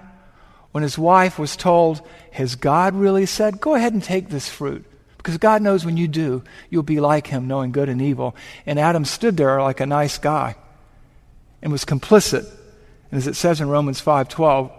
when 0.71 0.81
his 0.81 0.97
wife 0.97 1.39
was 1.39 1.55
told, 1.55 2.01
Has 2.31 2.55
God 2.55 2.95
really 2.95 3.25
said, 3.25 3.59
Go 3.59 3.75
ahead 3.75 3.93
and 3.93 4.03
take 4.03 4.29
this 4.29 4.49
fruit? 4.49 4.85
Because 5.23 5.37
God 5.37 5.61
knows 5.61 5.85
when 5.85 5.95
you 5.95 6.09
do, 6.09 6.43
you'll 6.69 6.83
be 6.83 6.99
like 6.99 7.27
him, 7.27 7.47
knowing 7.47 7.71
good 7.71 7.87
and 7.87 8.01
evil. 8.01 8.35
And 8.65 8.77
Adam 8.77 9.05
stood 9.05 9.37
there 9.37 9.61
like 9.61 9.79
a 9.79 9.85
nice 9.85 10.17
guy 10.17 10.57
and 11.61 11.71
was 11.71 11.85
complicit. 11.85 12.45
And 13.09 13.17
as 13.17 13.25
it 13.25 13.37
says 13.37 13.61
in 13.61 13.69
Romans 13.69 14.01
5:12, 14.01 14.69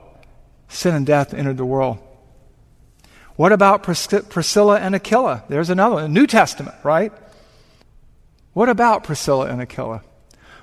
sin 0.69 0.95
and 0.95 1.07
death 1.07 1.33
entered 1.33 1.57
the 1.57 1.65
world. 1.65 1.99
What 3.37 3.53
about 3.53 3.83
Pris- 3.83 4.07
Priscilla 4.29 4.79
and 4.79 4.95
Aquila? 4.95 5.45
There's 5.49 5.71
another 5.71 5.95
one, 5.95 6.13
New 6.13 6.27
Testament, 6.27 6.77
right? 6.85 7.11
What 8.53 8.69
about 8.69 9.03
Priscilla 9.03 9.47
and 9.47 9.63
Aquila? 9.63 10.03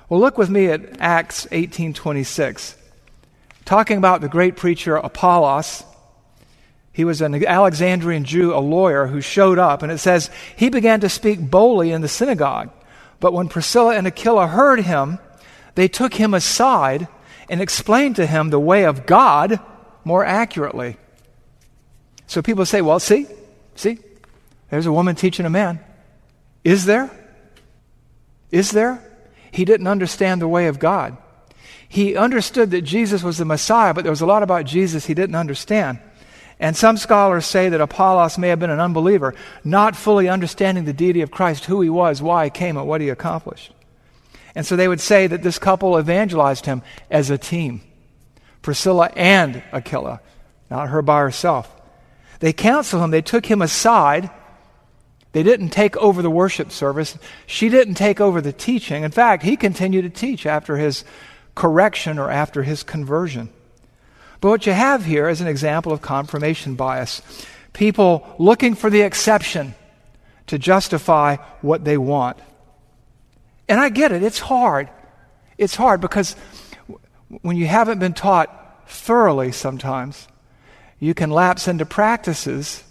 Well, 0.08 0.20
look 0.20 0.38
with 0.38 0.48
me 0.48 0.66
at 0.66 1.00
Acts 1.00 1.48
18:26. 1.50 2.76
Talking 3.64 3.98
about 3.98 4.20
the 4.20 4.28
great 4.28 4.56
preacher 4.56 4.94
Apollos, 4.94 5.82
he 6.92 7.04
was 7.04 7.22
an 7.22 7.44
Alexandrian 7.46 8.24
Jew, 8.24 8.54
a 8.54 8.60
lawyer, 8.60 9.06
who 9.06 9.20
showed 9.20 9.58
up, 9.58 9.82
and 9.82 9.90
it 9.90 9.98
says 9.98 10.30
he 10.56 10.68
began 10.68 11.00
to 11.00 11.08
speak 11.08 11.40
boldly 11.40 11.90
in 11.90 12.02
the 12.02 12.08
synagogue. 12.08 12.70
But 13.18 13.32
when 13.32 13.48
Priscilla 13.48 13.96
and 13.96 14.06
Aquila 14.06 14.48
heard 14.48 14.80
him, 14.80 15.18
they 15.74 15.88
took 15.88 16.14
him 16.14 16.34
aside 16.34 17.08
and 17.48 17.60
explained 17.60 18.16
to 18.16 18.26
him 18.26 18.50
the 18.50 18.60
way 18.60 18.84
of 18.84 19.06
God 19.06 19.58
more 20.04 20.24
accurately. 20.24 20.96
So 22.26 22.42
people 22.42 22.66
say, 22.66 22.82
well, 22.82 23.00
see, 23.00 23.26
see, 23.74 23.98
there's 24.68 24.86
a 24.86 24.92
woman 24.92 25.14
teaching 25.14 25.46
a 25.46 25.50
man. 25.50 25.80
Is 26.64 26.84
there? 26.84 27.10
Is 28.50 28.70
there? 28.70 29.02
He 29.50 29.64
didn't 29.64 29.86
understand 29.86 30.40
the 30.40 30.48
way 30.48 30.66
of 30.66 30.78
God. 30.78 31.16
He 31.88 32.16
understood 32.16 32.70
that 32.70 32.82
Jesus 32.82 33.22
was 33.22 33.38
the 33.38 33.44
Messiah, 33.44 33.92
but 33.92 34.02
there 34.02 34.12
was 34.12 34.22
a 34.22 34.26
lot 34.26 34.42
about 34.42 34.64
Jesus 34.64 35.06
he 35.06 35.14
didn't 35.14 35.36
understand. 35.36 35.98
And 36.62 36.76
some 36.76 36.96
scholars 36.96 37.44
say 37.44 37.70
that 37.70 37.80
Apollos 37.80 38.38
may 38.38 38.46
have 38.46 38.60
been 38.60 38.70
an 38.70 38.78
unbeliever, 38.78 39.34
not 39.64 39.96
fully 39.96 40.28
understanding 40.28 40.84
the 40.84 40.92
deity 40.92 41.20
of 41.20 41.32
Christ, 41.32 41.64
who 41.64 41.80
he 41.80 41.90
was, 41.90 42.22
why 42.22 42.44
he 42.44 42.50
came, 42.50 42.76
and 42.76 42.86
what 42.86 43.00
he 43.00 43.08
accomplished. 43.08 43.72
And 44.54 44.64
so 44.64 44.76
they 44.76 44.86
would 44.86 45.00
say 45.00 45.26
that 45.26 45.42
this 45.42 45.58
couple 45.58 45.98
evangelized 45.98 46.66
him 46.66 46.82
as 47.10 47.30
a 47.30 47.36
team 47.36 47.80
Priscilla 48.62 49.10
and 49.16 49.60
Aquila, 49.72 50.20
not 50.70 50.90
her 50.90 51.02
by 51.02 51.18
herself. 51.18 51.68
They 52.38 52.52
counseled 52.52 53.02
him, 53.02 53.10
they 53.10 53.22
took 53.22 53.46
him 53.46 53.60
aside. 53.60 54.30
They 55.32 55.42
didn't 55.42 55.70
take 55.70 55.96
over 55.96 56.22
the 56.22 56.30
worship 56.30 56.70
service. 56.70 57.18
She 57.46 57.70
didn't 57.70 57.94
take 57.94 58.20
over 58.20 58.40
the 58.40 58.52
teaching. 58.52 59.02
In 59.02 59.10
fact, 59.10 59.42
he 59.42 59.56
continued 59.56 60.02
to 60.02 60.10
teach 60.10 60.46
after 60.46 60.76
his 60.76 61.04
correction 61.56 62.20
or 62.20 62.30
after 62.30 62.62
his 62.62 62.84
conversion. 62.84 63.48
But 64.42 64.48
what 64.48 64.66
you 64.66 64.72
have 64.72 65.04
here 65.04 65.28
is 65.28 65.40
an 65.40 65.46
example 65.46 65.92
of 65.92 66.02
confirmation 66.02 66.74
bias. 66.74 67.22
People 67.72 68.26
looking 68.40 68.74
for 68.74 68.90
the 68.90 69.02
exception 69.02 69.76
to 70.48 70.58
justify 70.58 71.36
what 71.60 71.84
they 71.84 71.96
want. 71.96 72.38
And 73.68 73.78
I 73.80 73.88
get 73.88 74.10
it, 74.10 74.24
it's 74.24 74.40
hard. 74.40 74.90
It's 75.58 75.76
hard 75.76 76.00
because 76.00 76.34
when 77.42 77.56
you 77.56 77.68
haven't 77.68 78.00
been 78.00 78.14
taught 78.14 78.90
thoroughly 78.90 79.52
sometimes, 79.52 80.26
you 80.98 81.14
can 81.14 81.30
lapse 81.30 81.68
into 81.68 81.86
practices 81.86 82.82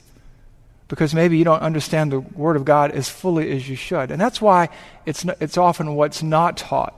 because 0.88 1.14
maybe 1.14 1.38
you 1.38 1.44
don't 1.44 1.62
understand 1.62 2.14
the 2.14 2.22
Word 2.22 2.56
of 2.56 2.64
God 2.64 2.92
as 2.92 3.10
fully 3.10 3.52
as 3.52 3.68
you 3.68 3.76
should. 3.76 4.10
And 4.10 4.22
that's 4.22 4.42
why 4.42 4.70
it's, 5.06 5.26
it's 5.42 5.58
often 5.58 5.96
what's 5.96 6.24
not 6.24 6.56
taught 6.56 6.98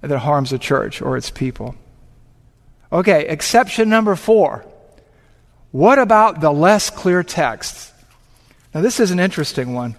that 0.00 0.18
harms 0.20 0.48
the 0.48 0.58
church 0.58 1.02
or 1.02 1.18
its 1.18 1.28
people. 1.28 1.74
Okay, 2.92 3.26
exception 3.26 3.88
number 3.88 4.16
four. 4.16 4.64
What 5.72 5.98
about 5.98 6.40
the 6.40 6.50
less 6.50 6.88
clear 6.88 7.22
texts? 7.22 7.92
Now, 8.74 8.80
this 8.80 9.00
is 9.00 9.10
an 9.10 9.20
interesting 9.20 9.74
one. 9.74 9.96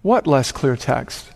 What 0.00 0.26
less 0.26 0.52
clear 0.52 0.76
text? 0.76 1.30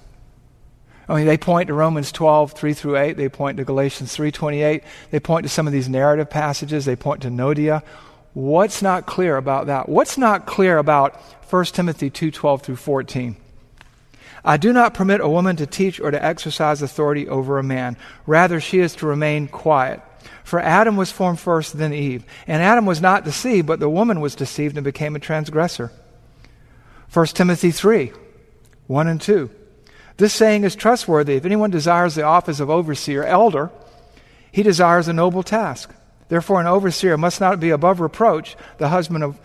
I 1.09 1.15
mean, 1.15 1.27
they 1.27 1.37
point 1.37 1.69
to 1.69 1.75
Romans 1.75 2.11
12, 2.11 2.53
3 2.53 2.75
through 2.75 2.97
8. 2.97 3.17
They 3.17 3.29
point 3.29 3.59
to 3.59 3.65
Galatians 3.65 4.13
3, 4.15 4.33
28. 4.33 4.83
They 5.11 5.21
point 5.21 5.45
to 5.45 5.49
some 5.49 5.67
of 5.67 5.73
these 5.73 5.89
narrative 5.89 6.29
passages. 6.29 6.85
They 6.85 6.97
point 6.97 7.23
to 7.23 7.29
Noadiah. 7.29 7.83
What's 8.35 8.83
not 8.83 9.07
clear 9.07 9.37
about 9.37 9.67
that? 9.67 9.89
What's 9.89 10.19
not 10.19 10.47
clear 10.47 10.79
about 10.79 11.17
1 11.51 11.65
Timothy 11.67 12.11
2, 12.11 12.31
12 12.31 12.63
through 12.63 12.77
14? 12.77 13.37
I 14.45 14.57
do 14.57 14.73
not 14.73 14.95
permit 14.95 15.21
a 15.21 15.29
woman 15.29 15.57
to 15.57 15.67
teach 15.67 16.01
or 16.01 16.11
to 16.11 16.25
exercise 16.25 16.83
authority 16.83 17.29
over 17.29 17.59
a 17.59 17.63
man. 17.63 17.97
Rather, 18.27 18.61
she 18.61 18.81
is 18.81 18.95
to 18.97 19.07
remain 19.07 19.49
quiet. 19.49 20.01
For 20.47 20.61
Adam 20.61 20.97
was 20.97 21.11
formed 21.11 21.41
first, 21.41 21.77
then 21.77 21.93
Eve. 21.93 22.25
And 22.47 22.63
Adam 22.63 22.87
was 22.87 23.01
not 23.01 23.25
deceived, 23.25 23.67
but 23.67 23.81
the 23.81 23.91
woman 23.91 24.21
was 24.21 24.37
deceived 24.37 24.77
and 24.77 24.85
became 24.85 25.17
a 25.17 25.19
transgressor. 25.19 25.91
1 27.13 27.27
Timothy 27.27 27.73
3 27.73 28.13
1 28.87 29.09
and 29.09 29.21
2. 29.21 29.51
This 30.19 30.33
saying 30.33 30.63
is 30.63 30.77
trustworthy. 30.77 31.35
If 31.35 31.45
anyone 31.45 31.73
desires 31.73 32.15
the 32.15 32.23
office 32.23 32.61
of 32.61 32.71
overseer, 32.71 33.25
elder, 33.25 33.73
he 34.53 34.63
desires 34.63 35.09
a 35.09 35.13
noble 35.13 35.43
task. 35.43 35.93
Therefore, 36.29 36.61
an 36.61 36.69
overseer 36.69 37.19
must 37.19 37.41
not 37.41 37.59
be 37.59 37.71
above 37.71 37.99
reproach, 37.99 38.57
the 38.79 38.91
husband 38.91 39.25
of 39.25 39.41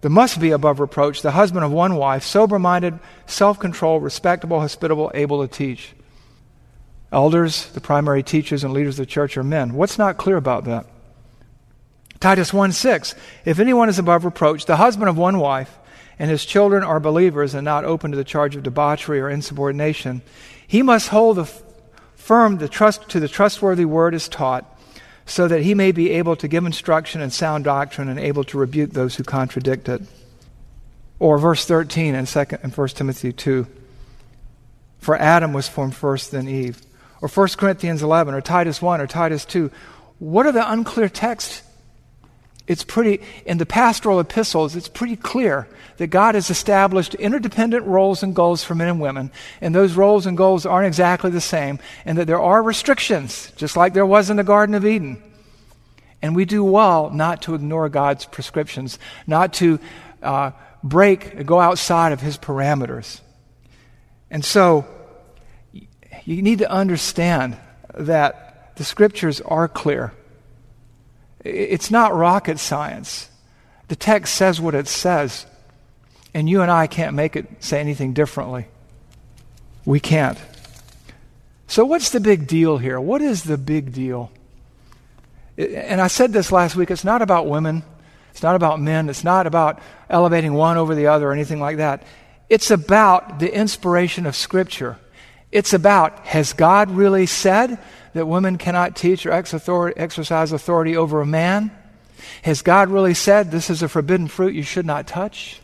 there 0.00 0.10
must 0.10 0.40
be 0.40 0.52
above 0.52 0.80
reproach 0.80 1.20
the 1.20 1.32
husband 1.32 1.66
of 1.66 1.70
one 1.72 1.96
wife, 1.96 2.22
sober 2.22 2.58
minded, 2.58 2.98
self 3.26 3.58
controlled, 3.58 4.02
respectable, 4.02 4.60
hospitable, 4.60 5.10
able 5.12 5.46
to 5.46 5.54
teach. 5.54 5.95
Elders, 7.12 7.66
the 7.66 7.80
primary 7.80 8.22
teachers 8.22 8.64
and 8.64 8.74
leaders 8.74 8.98
of 8.98 9.06
the 9.06 9.10
church 9.10 9.36
are 9.36 9.44
men. 9.44 9.74
What's 9.74 9.98
not 9.98 10.16
clear 10.16 10.36
about 10.36 10.64
that? 10.64 10.86
Titus 12.20 12.52
1 12.52 12.72
6. 12.72 13.14
If 13.44 13.58
anyone 13.58 13.88
is 13.88 13.98
above 13.98 14.24
reproach, 14.24 14.66
the 14.66 14.76
husband 14.76 15.08
of 15.08 15.16
one 15.16 15.38
wife, 15.38 15.78
and 16.18 16.30
his 16.30 16.44
children 16.44 16.82
are 16.82 16.98
believers 16.98 17.54
and 17.54 17.64
not 17.64 17.84
open 17.84 18.10
to 18.10 18.16
the 18.16 18.24
charge 18.24 18.56
of 18.56 18.62
debauchery 18.62 19.20
or 19.20 19.28
insubordination, 19.28 20.22
he 20.66 20.82
must 20.82 21.08
hold 21.08 21.36
the 21.36 21.44
firm 22.14 22.58
the 22.58 22.68
trust, 22.68 23.08
to 23.10 23.20
the 23.20 23.28
trustworthy 23.28 23.84
word 23.84 24.14
as 24.14 24.28
taught, 24.28 24.64
so 25.26 25.46
that 25.46 25.62
he 25.62 25.74
may 25.74 25.92
be 25.92 26.10
able 26.10 26.34
to 26.36 26.48
give 26.48 26.64
instruction 26.64 27.20
and 27.20 27.32
sound 27.32 27.64
doctrine 27.64 28.08
and 28.08 28.18
able 28.18 28.44
to 28.44 28.58
rebuke 28.58 28.90
those 28.90 29.16
who 29.16 29.24
contradict 29.24 29.88
it. 29.88 30.02
Or 31.18 31.38
verse 31.38 31.64
13 31.64 32.14
in, 32.14 32.26
second, 32.26 32.60
in 32.62 32.70
1 32.70 32.88
Timothy 32.88 33.32
2. 33.32 33.66
For 34.98 35.16
Adam 35.16 35.52
was 35.52 35.68
formed 35.68 35.94
first, 35.94 36.30
then 36.30 36.48
Eve. 36.48 36.82
Or 37.20 37.28
1 37.28 37.48
Corinthians 37.56 38.02
11, 38.02 38.34
or 38.34 38.40
Titus 38.40 38.82
1, 38.82 39.00
or 39.00 39.06
Titus 39.06 39.44
2. 39.44 39.70
What 40.18 40.46
are 40.46 40.52
the 40.52 40.70
unclear 40.70 41.08
texts 41.08 41.62
it's 42.66 42.82
pretty, 42.82 43.22
in 43.44 43.58
the 43.58 43.66
pastoral 43.66 44.18
epistles, 44.18 44.74
it's 44.74 44.88
pretty 44.88 45.14
clear 45.14 45.68
that 45.98 46.08
God 46.08 46.34
has 46.34 46.50
established 46.50 47.14
interdependent 47.14 47.86
roles 47.86 48.22
and 48.24 48.34
goals 48.34 48.64
for 48.64 48.74
men 48.74 48.88
and 48.88 49.00
women, 49.00 49.30
and 49.60 49.74
those 49.74 49.94
roles 49.94 50.26
and 50.26 50.36
goals 50.36 50.66
aren't 50.66 50.88
exactly 50.88 51.30
the 51.30 51.40
same, 51.40 51.78
and 52.04 52.18
that 52.18 52.26
there 52.26 52.40
are 52.40 52.62
restrictions, 52.62 53.52
just 53.56 53.76
like 53.76 53.94
there 53.94 54.06
was 54.06 54.30
in 54.30 54.36
the 54.36 54.44
Garden 54.44 54.74
of 54.74 54.84
Eden. 54.84 55.22
And 56.20 56.34
we 56.34 56.44
do 56.44 56.64
well 56.64 57.10
not 57.10 57.42
to 57.42 57.54
ignore 57.54 57.88
God's 57.88 58.24
prescriptions, 58.24 58.98
not 59.28 59.52
to 59.54 59.78
uh, 60.22 60.50
break, 60.82 61.46
go 61.46 61.60
outside 61.60 62.12
of 62.12 62.20
His 62.20 62.36
parameters. 62.36 63.20
And 64.28 64.44
so, 64.44 64.86
you 66.26 66.42
need 66.42 66.58
to 66.58 66.70
understand 66.70 67.56
that 67.94 68.72
the 68.76 68.84
scriptures 68.84 69.40
are 69.40 69.68
clear. 69.68 70.12
It's 71.44 71.90
not 71.90 72.14
rocket 72.14 72.58
science. 72.58 73.30
The 73.88 73.96
text 73.96 74.34
says 74.34 74.60
what 74.60 74.74
it 74.74 74.88
says, 74.88 75.46
and 76.34 76.48
you 76.48 76.60
and 76.60 76.70
I 76.70 76.88
can't 76.88 77.14
make 77.14 77.36
it 77.36 77.46
say 77.62 77.78
anything 77.78 78.12
differently. 78.12 78.66
We 79.84 80.00
can't. 80.00 80.38
So, 81.68 81.84
what's 81.84 82.10
the 82.10 82.20
big 82.20 82.48
deal 82.48 82.78
here? 82.78 83.00
What 83.00 83.22
is 83.22 83.44
the 83.44 83.56
big 83.56 83.92
deal? 83.92 84.32
And 85.56 86.00
I 86.00 86.08
said 86.08 86.32
this 86.32 86.50
last 86.50 86.74
week 86.74 86.90
it's 86.90 87.04
not 87.04 87.22
about 87.22 87.46
women, 87.46 87.84
it's 88.32 88.42
not 88.42 88.56
about 88.56 88.80
men, 88.80 89.08
it's 89.08 89.24
not 89.24 89.46
about 89.46 89.80
elevating 90.10 90.54
one 90.54 90.76
over 90.76 90.96
the 90.96 91.06
other 91.06 91.28
or 91.28 91.32
anything 91.32 91.60
like 91.60 91.76
that. 91.76 92.02
It's 92.48 92.72
about 92.72 93.38
the 93.38 93.52
inspiration 93.52 94.26
of 94.26 94.34
Scripture. 94.34 94.98
It's 95.52 95.72
about 95.72 96.26
has 96.26 96.52
God 96.52 96.90
really 96.90 97.26
said? 97.26 97.78
that 98.16 98.26
women 98.26 98.56
cannot 98.56 98.96
teach 98.96 99.26
or 99.26 99.32
exercise 99.32 100.50
authority 100.50 100.96
over 100.96 101.20
a 101.20 101.26
man? 101.26 101.70
Has 102.42 102.62
God 102.62 102.88
really 102.88 103.12
said 103.12 103.50
this 103.50 103.68
is 103.68 103.82
a 103.82 103.88
forbidden 103.88 104.26
fruit 104.26 104.54
you 104.54 104.62
should 104.62 104.86
not 104.86 105.06
touch? 105.06 105.60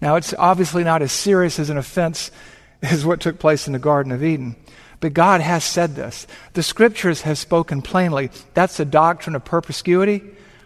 Now, 0.00 0.16
it's 0.16 0.32
obviously 0.38 0.84
not 0.84 1.02
as 1.02 1.12
serious 1.12 1.58
as 1.58 1.68
an 1.68 1.76
offense 1.76 2.30
as 2.82 3.04
what 3.04 3.20
took 3.20 3.38
place 3.38 3.66
in 3.66 3.74
the 3.74 3.78
Garden 3.78 4.10
of 4.10 4.24
Eden. 4.24 4.56
But 5.00 5.12
God 5.12 5.42
has 5.42 5.64
said 5.64 5.96
this. 5.96 6.26
The 6.54 6.62
scriptures 6.62 7.22
have 7.22 7.36
spoken 7.36 7.82
plainly. 7.82 8.30
That's 8.54 8.78
the 8.78 8.86
doctrine 8.86 9.36
of 9.36 9.44
perspicuity, 9.44 10.22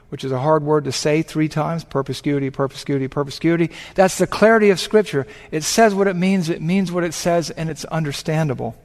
which 0.09 0.25
is 0.25 0.33
a 0.33 0.41
hard 0.41 0.63
word 0.63 0.85
to 0.85 0.93
say 0.93 1.23
three 1.23 1.49
times 1.49 1.85
perspicuity, 1.85 2.51
perspicuity, 2.51 3.09
perspicuity. 3.09 3.71
That's 3.95 4.19
the 4.19 4.27
clarity 4.27 4.71
of 4.71 4.81
scripture. 4.81 5.27
It 5.51 5.63
says 5.63 5.95
what 5.95 6.09
it 6.09 6.17
means, 6.17 6.49
it 6.49 6.63
means 6.63 6.91
what 6.91 7.05
it 7.05 7.15
says, 7.15 7.51
and 7.51 7.69
it's 7.69 7.85
understandable. 7.87 8.77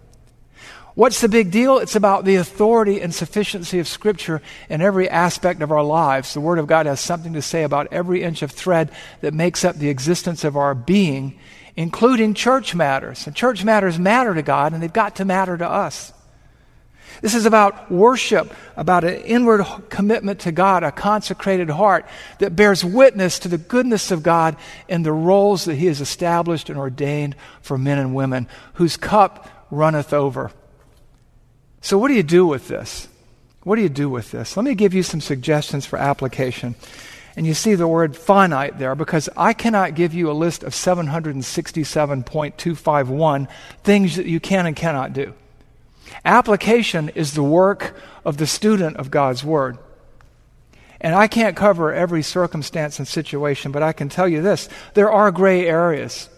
What's 0.96 1.22
the 1.22 1.30
big 1.30 1.50
deal? 1.50 1.80
It's 1.80 1.96
about 1.96 2.24
the 2.24 2.36
authority 2.36 3.02
and 3.02 3.14
sufficiency 3.14 3.80
of 3.80 3.88
Scripture 3.88 4.44
in 4.70 4.80
every 4.80 5.10
aspect 5.10 5.64
of 5.64 5.72
our 5.72 5.84
lives. 5.84 6.36
The 6.36 6.40
Word 6.40 6.60
of 6.60 6.68
God 6.68 6.86
has 6.86 7.00
something 7.00 7.34
to 7.34 7.42
say 7.42 7.64
about 7.64 7.88
every 7.92 8.22
inch 8.22 8.44
of 8.44 8.52
thread 8.52 8.92
that 9.22 9.34
makes 9.34 9.66
up 9.66 9.76
the 9.76 9.90
existence 9.90 10.44
of 10.44 10.56
our 10.56 10.76
being, 10.76 11.40
including 11.76 12.36
church 12.36 12.76
matters. 12.76 13.26
And 13.26 13.36
church 13.36 13.64
matters 13.64 13.98
matter 13.98 14.36
to 14.36 14.44
God, 14.44 14.74
and 14.74 14.84
they've 14.84 14.94
got 14.94 15.16
to 15.16 15.26
matter 15.26 15.58
to 15.58 15.68
us. 15.68 16.14
This 17.22 17.36
is 17.36 17.46
about 17.46 17.92
worship, 17.92 18.54
about 18.76 19.04
an 19.04 19.16
inward 19.22 19.66
commitment 19.90 20.42
to 20.42 20.52
God, 20.52 20.84
a 20.84 20.92
consecrated 20.92 21.70
heart 21.70 22.06
that 22.40 22.56
bears 22.56 22.84
witness 22.84 23.40
to 23.40 23.48
the 23.48 23.58
goodness 23.58 24.12
of 24.12 24.24
God 24.24 24.56
and 24.90 25.06
the 25.06 25.12
roles 25.12 25.66
that 25.66 25.76
He 25.76 25.88
has 25.88 26.02
established 26.02 26.70
and 26.70 26.78
ordained 26.78 27.36
for 27.62 27.78
men 27.78 27.98
and 27.98 28.16
women, 28.16 28.48
whose 28.74 28.98
cup 28.98 29.50
runneth 29.72 30.14
over. 30.14 30.52
So, 31.82 31.98
what 31.98 32.08
do 32.08 32.14
you 32.14 32.24
do 32.24 32.46
with 32.46 32.68
this? 32.68 33.08
What 33.64 33.78
do 33.78 33.82
you 33.82 33.90
do 33.90 34.10
with 34.10 34.32
this? 34.32 34.58
Let 34.58 34.66
me 34.66 34.76
give 34.76 34.94
you 34.94 35.04
some 35.04 35.22
suggestions 35.22 35.86
for 35.86 35.98
application. 35.98 36.76
And 37.36 37.48
you 37.48 37.54
see 37.54 37.76
the 37.76 37.88
word 37.88 38.16
finite 38.16 38.78
there 38.78 38.96
because 38.96 39.28
I 39.36 39.54
cannot 39.54 39.96
give 39.96 40.14
you 40.14 40.30
a 40.30 40.34
list 40.34 40.62
of 40.64 40.74
767.251 40.74 43.48
things 43.84 44.16
that 44.18 44.28
you 44.28 44.40
can 44.40 44.68
and 44.68 44.76
cannot 44.76 45.14
do. 45.14 45.34
Application 46.26 47.10
is 47.10 47.34
the 47.34 47.44
work 47.44 47.96
of 48.26 48.38
the 48.38 48.48
student 48.48 48.98
of 48.98 49.12
God's 49.12 49.44
Word. 49.44 49.78
And 51.02 51.14
I 51.14 51.28
can't 51.28 51.56
cover 51.56 51.94
every 51.94 52.24
circumstance 52.24 52.98
and 52.98 53.08
situation, 53.08 53.72
but 53.74 53.84
I 53.84 53.92
can 53.92 54.08
tell 54.08 54.28
you 54.28 54.42
this 54.42 54.70
there 54.94 55.12
are 55.12 55.32
gray 55.32 55.68
areas. 55.68 56.30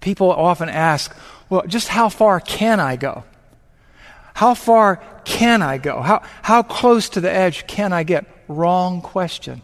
People 0.00 0.30
often 0.30 0.70
ask, 0.70 1.14
well, 1.50 1.64
just 1.66 1.88
how 1.88 2.08
far 2.08 2.40
can 2.40 2.80
I 2.80 2.96
go? 2.96 3.24
How 4.32 4.54
far 4.54 5.02
can 5.24 5.60
I 5.60 5.76
go? 5.76 6.00
How, 6.00 6.22
how 6.40 6.62
close 6.62 7.10
to 7.10 7.20
the 7.20 7.30
edge 7.30 7.66
can 7.66 7.92
I 7.92 8.04
get? 8.04 8.24
Wrong 8.48 9.02
question. 9.02 9.60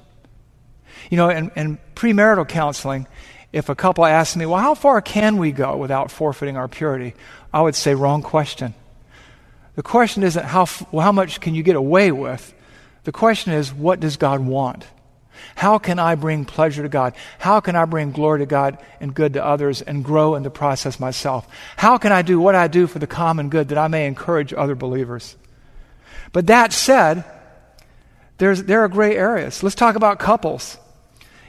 You 1.11 1.17
know, 1.17 1.31
in, 1.31 1.51
in 1.57 1.79
premarital 1.95 2.49
counseling, 2.49 3.07
if 3.53 3.71
a 3.71 3.75
couple 3.75 4.05
asks 4.05 4.37
me, 4.37 4.45
well, 4.45 4.61
how 4.61 4.75
far 4.75 5.01
can 5.01 5.39
we 5.39 5.53
go 5.53 5.77
without 5.77 6.11
forfeiting 6.11 6.59
our 6.59 6.69
purity? 6.69 7.15
I 7.55 7.63
would 7.63 7.75
say, 7.75 7.95
wrong 7.95 8.21
question. 8.21 8.75
The 9.77 9.83
question 9.83 10.23
isn't 10.23 10.45
how, 10.45 10.67
how 10.67 11.13
much 11.13 11.41
can 11.41 11.55
you 11.55 11.63
get 11.63 11.77
away 11.77 12.11
with? 12.11 12.53
The 13.05 13.13
question 13.13 13.53
is, 13.53 13.73
what 13.73 14.01
does 14.01 14.17
God 14.17 14.41
want? 14.41 14.85
How 15.55 15.79
can 15.79 15.99
I 15.99 16.15
bring 16.15 16.45
pleasure 16.45 16.83
to 16.83 16.89
God? 16.89 17.15
How 17.39 17.61
can 17.61 17.77
I 17.77 17.85
bring 17.85 18.11
glory 18.11 18.41
to 18.41 18.47
God 18.47 18.79
and 19.01 19.15
good 19.15 19.35
to 19.35 19.45
others 19.45 19.83
and 19.83 20.03
grow 20.03 20.35
in 20.35 20.43
the 20.43 20.51
process 20.51 20.99
myself? 20.99 21.47
How 21.77 21.99
can 21.99 22.11
I 22.11 22.23
do 22.23 22.41
what 22.41 22.55
I 22.55 22.69
do 22.69 22.87
for 22.87 22.99
the 22.99 23.07
common 23.07 23.49
good 23.49 23.69
that 23.69 23.79
I 23.79 23.89
may 23.89 24.07
encourage 24.07 24.53
other 24.55 24.75
believers? 24.75 25.37
But 26.33 26.49
that 26.49 26.73
said, 26.73 27.25
there's, 28.39 28.65
there 28.65 28.83
are 28.83 28.89
gray 28.89 29.17
areas. 29.17 29.63
Let's 29.63 29.77
talk 29.77 29.95
about 29.95 30.19
couples. 30.19 30.79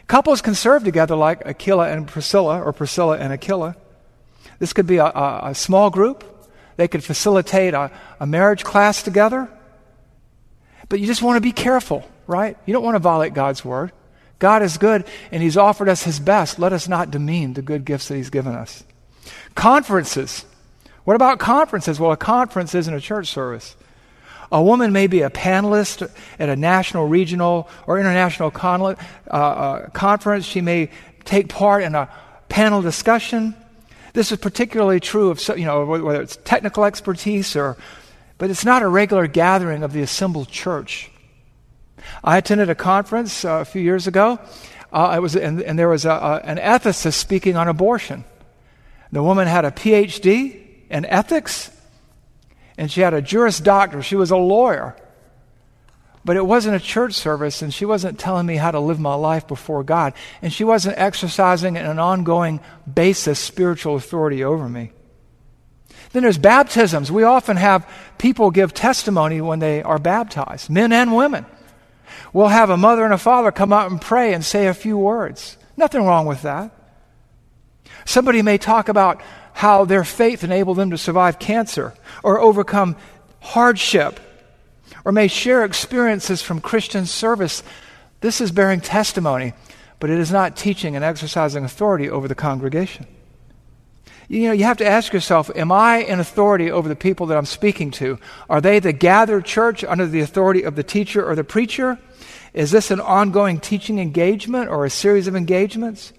Couples 0.08 0.42
can 0.42 0.56
serve 0.56 0.84
together 0.84 1.16
like 1.16 1.46
Aquila 1.46 1.90
and 1.90 2.08
Priscilla, 2.08 2.62
or 2.62 2.72
Priscilla 2.74 3.18
and 3.18 3.34
Aquila. 3.34 3.76
This 4.60 4.74
could 4.74 4.88
be 4.88 4.98
a, 4.98 5.06
a, 5.06 5.40
a 5.46 5.56
small 5.56 5.90
group. 5.90 6.37
They 6.78 6.88
could 6.88 7.04
facilitate 7.04 7.74
a, 7.74 7.92
a 8.20 8.26
marriage 8.26 8.64
class 8.64 9.04
together. 9.04 9.50
But 10.90 11.00
you 11.00 11.06
just 11.06 11.22
want 11.22 11.36
to 11.36 11.42
be 11.42 11.52
careful 11.52 12.06
right? 12.28 12.58
You 12.66 12.74
don't 12.74 12.84
want 12.84 12.96
to 12.96 13.00
violate 13.00 13.34
God's 13.34 13.66
word. 13.66 13.92
God 14.40 14.62
is 14.62 14.78
good, 14.78 15.06
and 15.32 15.42
He's 15.42 15.58
offered 15.58 15.90
us 15.90 16.04
His 16.04 16.20
best. 16.20 16.60
Let 16.60 16.74
us 16.74 16.88
not 16.88 17.10
demean 17.10 17.54
the 17.54 17.62
good 17.62 17.86
gifts 17.86 18.10
that 18.10 18.18
He's 18.18 18.30
given 18.30 18.54
us. 18.54 18.84
Conferences. 19.56 20.46
What 21.06 21.16
about 21.16 21.40
conferences? 21.40 22.00
Well, 22.00 22.12
a 22.12 22.18
conference 22.18 22.76
isn't 22.76 22.94
a 22.94 23.02
church 23.02 23.28
service. 23.28 23.76
A 24.52 24.62
woman 24.62 24.94
may 24.94 25.08
be 25.08 25.22
a 25.22 25.30
panelist 25.30 26.10
at 26.38 26.50
a 26.50 26.56
national, 26.56 27.08
regional, 27.08 27.70
or 27.88 27.98
international 27.98 28.52
con- 28.52 28.82
uh, 28.82 28.96
uh, 29.30 29.90
conference. 29.90 30.46
She 30.46 30.62
may 30.62 30.90
take 31.26 31.50
part 31.50 31.84
in 31.84 31.96
a 31.96 32.10
panel 32.48 32.82
discussion. 32.82 33.56
This 34.18 34.32
is 34.32 34.40
particularly 34.40 35.00
true 35.00 35.30
of, 35.30 35.48
you 35.50 35.66
know, 35.66 35.86
whether 35.86 36.24
it's 36.24 36.40
technical 36.44 36.86
expertise 36.86 37.56
or, 37.56 37.78
but 38.40 38.50
it's 38.50 38.66
not 38.66 38.82
a 38.82 38.88
regular 38.88 39.28
gathering 39.28 39.84
of 39.84 39.94
the 39.94 40.02
assembled 40.02 40.48
church. 40.48 41.12
I 42.24 42.40
attended 42.40 42.68
a 42.68 42.74
conference 42.74 43.46
uh, 43.46 43.60
a 43.62 43.66
few 43.66 43.80
years 43.80 44.08
ago, 44.08 44.40
uh, 44.92 45.14
it 45.16 45.22
was, 45.22 45.36
and, 45.36 45.62
and 45.62 45.78
there 45.78 45.88
was 45.88 46.06
a, 46.06 46.10
a, 46.10 46.42
an 46.44 46.58
ethicist 46.58 47.14
speaking 47.14 47.58
on 47.58 47.68
abortion. 47.68 48.26
The 49.12 49.22
woman 49.22 49.48
had 49.48 49.66
a 49.66 49.70
PhD 49.70 50.66
in 50.90 51.06
ethics, 51.06 51.70
and 52.76 52.92
she 52.92 53.02
had 53.02 53.14
a 53.14 53.22
Juris 53.22 53.60
Doctor. 53.60 54.02
She 54.02 54.16
was 54.16 54.32
a 54.32 54.38
lawyer. 54.38 54.96
But 56.26 56.36
it 56.36 56.46
wasn't 56.46 56.76
a 56.76 56.80
church 56.80 57.14
service, 57.14 57.62
and 57.62 57.74
she 57.74 57.86
wasn't 57.86 58.20
telling 58.20 58.46
me 58.46 58.58
how 58.58 58.72
to 58.72 58.80
live 58.80 59.00
my 59.00 59.14
life 59.14 59.48
before 59.48 59.84
God. 59.84 60.14
And 60.42 60.52
she 60.52 60.64
wasn't 60.64 60.98
exercising 60.98 61.78
an 61.78 62.00
ongoing 62.00 62.60
basis 62.92 63.40
spiritual 63.40 63.96
authority 63.96 64.44
over 64.44 64.68
me. 64.68 64.92
Then 66.12 66.24
there's 66.24 66.38
baptisms. 66.38 67.12
We 67.12 67.24
often 67.24 67.58
have 67.58 67.90
people 68.18 68.52
give 68.52 68.74
testimony 68.74 69.42
when 69.42 69.60
they 69.60 69.84
are 69.84 70.00
baptized, 70.00 70.70
men 70.70 70.92
and 70.92 71.16
women. 71.16 71.46
We'll 72.34 72.48
have 72.48 72.70
a 72.70 72.78
mother 72.78 73.06
and 73.06 73.14
a 73.14 73.18
father 73.18 73.52
come 73.52 73.74
out 73.74 73.92
and 73.92 74.02
pray 74.02 74.34
and 74.34 74.44
say 74.44 74.68
a 74.68 74.74
few 74.74 74.98
words. 74.98 75.58
Nothing 75.76 76.04
wrong 76.04 76.26
with 76.26 76.42
that. 76.42 76.72
Somebody 78.06 78.42
may 78.42 78.58
talk 78.58 78.90
about 78.90 79.22
how 79.54 79.86
their 79.86 80.04
faith 80.04 80.44
enabled 80.44 80.78
them 80.78 80.92
to 80.92 80.98
survive 80.98 81.40
cancer 81.40 81.94
or 82.24 82.40
overcome 82.40 82.96
hardship, 83.40 84.20
or 85.08 85.14
may 85.14 85.30
share 85.30 85.64
experiences 85.64 86.42
from 86.42 86.60
Christian 86.60 87.06
service. 87.06 87.64
This 88.20 88.42
is 88.42 88.52
bearing 88.52 88.82
testimony, 88.82 89.54
but 90.02 90.10
it 90.10 90.20
is 90.20 90.34
not 90.34 90.58
teaching 90.58 90.98
and 90.98 91.06
exercising 91.06 91.64
authority 91.64 92.10
over 92.10 92.28
the 92.28 92.36
congregation. 92.36 93.08
You 94.28 94.48
know, 94.48 94.52
you 94.52 94.66
have 94.66 94.80
to 94.80 94.86
ask 94.86 95.14
yourself, 95.14 95.50
am 95.56 95.72
I 95.72 96.00
in 96.00 96.20
authority 96.20 96.70
over 96.70 96.90
the 96.90 96.96
people 96.98 97.28
that 97.28 97.38
I'm 97.38 97.46
speaking 97.46 97.90
to? 97.92 98.20
Are 98.50 98.60
they 98.60 98.80
the 98.80 98.92
gathered 98.92 99.46
church 99.46 99.82
under 99.86 100.06
the 100.06 100.20
authority 100.20 100.64
of 100.64 100.76
the 100.76 100.84
teacher 100.84 101.26
or 101.26 101.36
the 101.36 101.46
preacher? 101.46 101.98
Is 102.54 102.72
this 102.72 102.92
an 102.92 103.00
ongoing 103.00 103.62
teaching 103.62 104.00
engagement 104.00 104.70
or 104.70 104.84
a 104.84 104.90
series 104.90 105.28
of 105.28 105.38
engagements? 105.38 106.12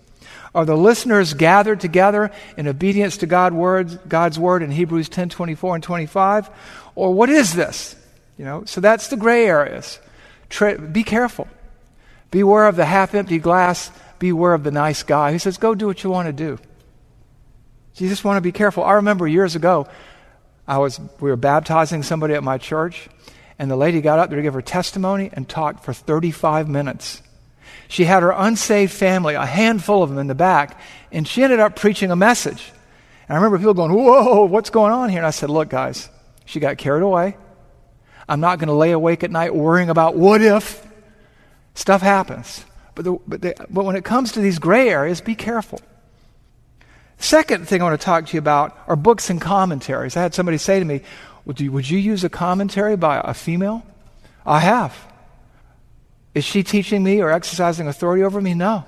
Are 0.54 0.64
the 0.64 0.78
listeners 0.78 1.34
gathered 1.34 1.80
together 1.80 2.30
in 2.56 2.66
obedience 2.66 3.18
to 3.18 3.26
God 3.26 3.52
words, 3.52 3.96
God's 4.08 4.38
word 4.38 4.62
in 4.62 4.70
Hebrews 4.70 5.10
10 5.10 5.28
24 5.28 5.74
and 5.74 5.84
25? 5.84 6.48
Or 6.94 7.12
what 7.12 7.28
is 7.28 7.52
this? 7.52 7.94
You 8.38 8.44
know, 8.44 8.64
so 8.64 8.80
that's 8.80 9.08
the 9.08 9.16
gray 9.16 9.46
areas. 9.46 9.98
Tre- 10.48 10.76
be 10.76 11.02
careful. 11.02 11.48
Beware 12.30 12.66
of 12.66 12.76
the 12.76 12.84
half 12.84 13.14
empty 13.14 13.38
glass. 13.38 13.90
Beware 14.18 14.54
of 14.54 14.62
the 14.64 14.70
nice 14.70 15.02
guy. 15.02 15.32
who 15.32 15.38
says, 15.38 15.58
go 15.58 15.74
do 15.74 15.86
what 15.86 16.02
you 16.02 16.10
want 16.10 16.26
to 16.26 16.32
do. 16.32 16.58
You 17.96 18.08
just 18.08 18.24
want 18.24 18.36
to 18.36 18.40
be 18.40 18.52
careful. 18.52 18.84
I 18.84 18.92
remember 18.92 19.26
years 19.26 19.56
ago, 19.56 19.88
I 20.68 20.78
was, 20.78 21.00
we 21.18 21.30
were 21.30 21.36
baptizing 21.36 22.04
somebody 22.04 22.34
at 22.34 22.44
my 22.44 22.56
church, 22.58 23.08
and 23.58 23.68
the 23.68 23.76
lady 23.76 24.00
got 24.00 24.20
up 24.20 24.30
there 24.30 24.36
to 24.36 24.42
give 24.42 24.54
her 24.54 24.62
testimony 24.62 25.30
and 25.32 25.48
talked 25.48 25.84
for 25.84 25.92
35 25.92 26.68
minutes. 26.68 27.22
She 27.88 28.04
had 28.04 28.22
her 28.22 28.30
unsaved 28.30 28.92
family, 28.92 29.34
a 29.34 29.44
handful 29.44 30.04
of 30.04 30.10
them 30.10 30.18
in 30.18 30.28
the 30.28 30.34
back, 30.36 30.80
and 31.10 31.26
she 31.26 31.42
ended 31.42 31.58
up 31.58 31.74
preaching 31.74 32.12
a 32.12 32.16
message. 32.16 32.70
And 33.28 33.36
I 33.36 33.36
remember 33.36 33.58
people 33.58 33.74
going, 33.74 33.92
Whoa, 33.92 34.44
what's 34.44 34.70
going 34.70 34.92
on 34.92 35.08
here? 35.08 35.18
And 35.18 35.26
I 35.26 35.30
said, 35.30 35.50
Look, 35.50 35.70
guys, 35.70 36.08
she 36.44 36.60
got 36.60 36.78
carried 36.78 37.02
away. 37.02 37.36
I'm 38.28 38.40
not 38.40 38.58
going 38.58 38.68
to 38.68 38.74
lay 38.74 38.92
awake 38.92 39.24
at 39.24 39.30
night 39.30 39.54
worrying 39.54 39.88
about 39.88 40.16
what 40.16 40.42
if. 40.42 40.86
Stuff 41.74 42.02
happens. 42.02 42.64
But, 42.94 43.04
the, 43.04 43.18
but, 43.26 43.40
the, 43.40 43.54
but 43.70 43.84
when 43.84 43.96
it 43.96 44.04
comes 44.04 44.32
to 44.32 44.40
these 44.40 44.58
gray 44.58 44.88
areas, 44.88 45.20
be 45.20 45.34
careful. 45.34 45.80
Second 47.18 47.68
thing 47.68 47.80
I 47.80 47.84
want 47.84 48.00
to 48.00 48.04
talk 48.04 48.26
to 48.26 48.32
you 48.34 48.38
about 48.38 48.76
are 48.86 48.96
books 48.96 49.30
and 49.30 49.40
commentaries. 49.40 50.16
I 50.16 50.22
had 50.22 50.34
somebody 50.34 50.58
say 50.58 50.78
to 50.78 50.84
me, 50.84 51.02
you, 51.56 51.72
would 51.72 51.88
you 51.88 51.98
use 51.98 52.24
a 52.24 52.28
commentary 52.28 52.96
by 52.96 53.20
a 53.24 53.34
female? 53.34 53.84
I 54.44 54.60
have. 54.60 54.96
Is 56.34 56.44
she 56.44 56.62
teaching 56.62 57.02
me 57.02 57.20
or 57.20 57.30
exercising 57.30 57.88
authority 57.88 58.22
over 58.22 58.40
me? 58.40 58.54
No. 58.54 58.84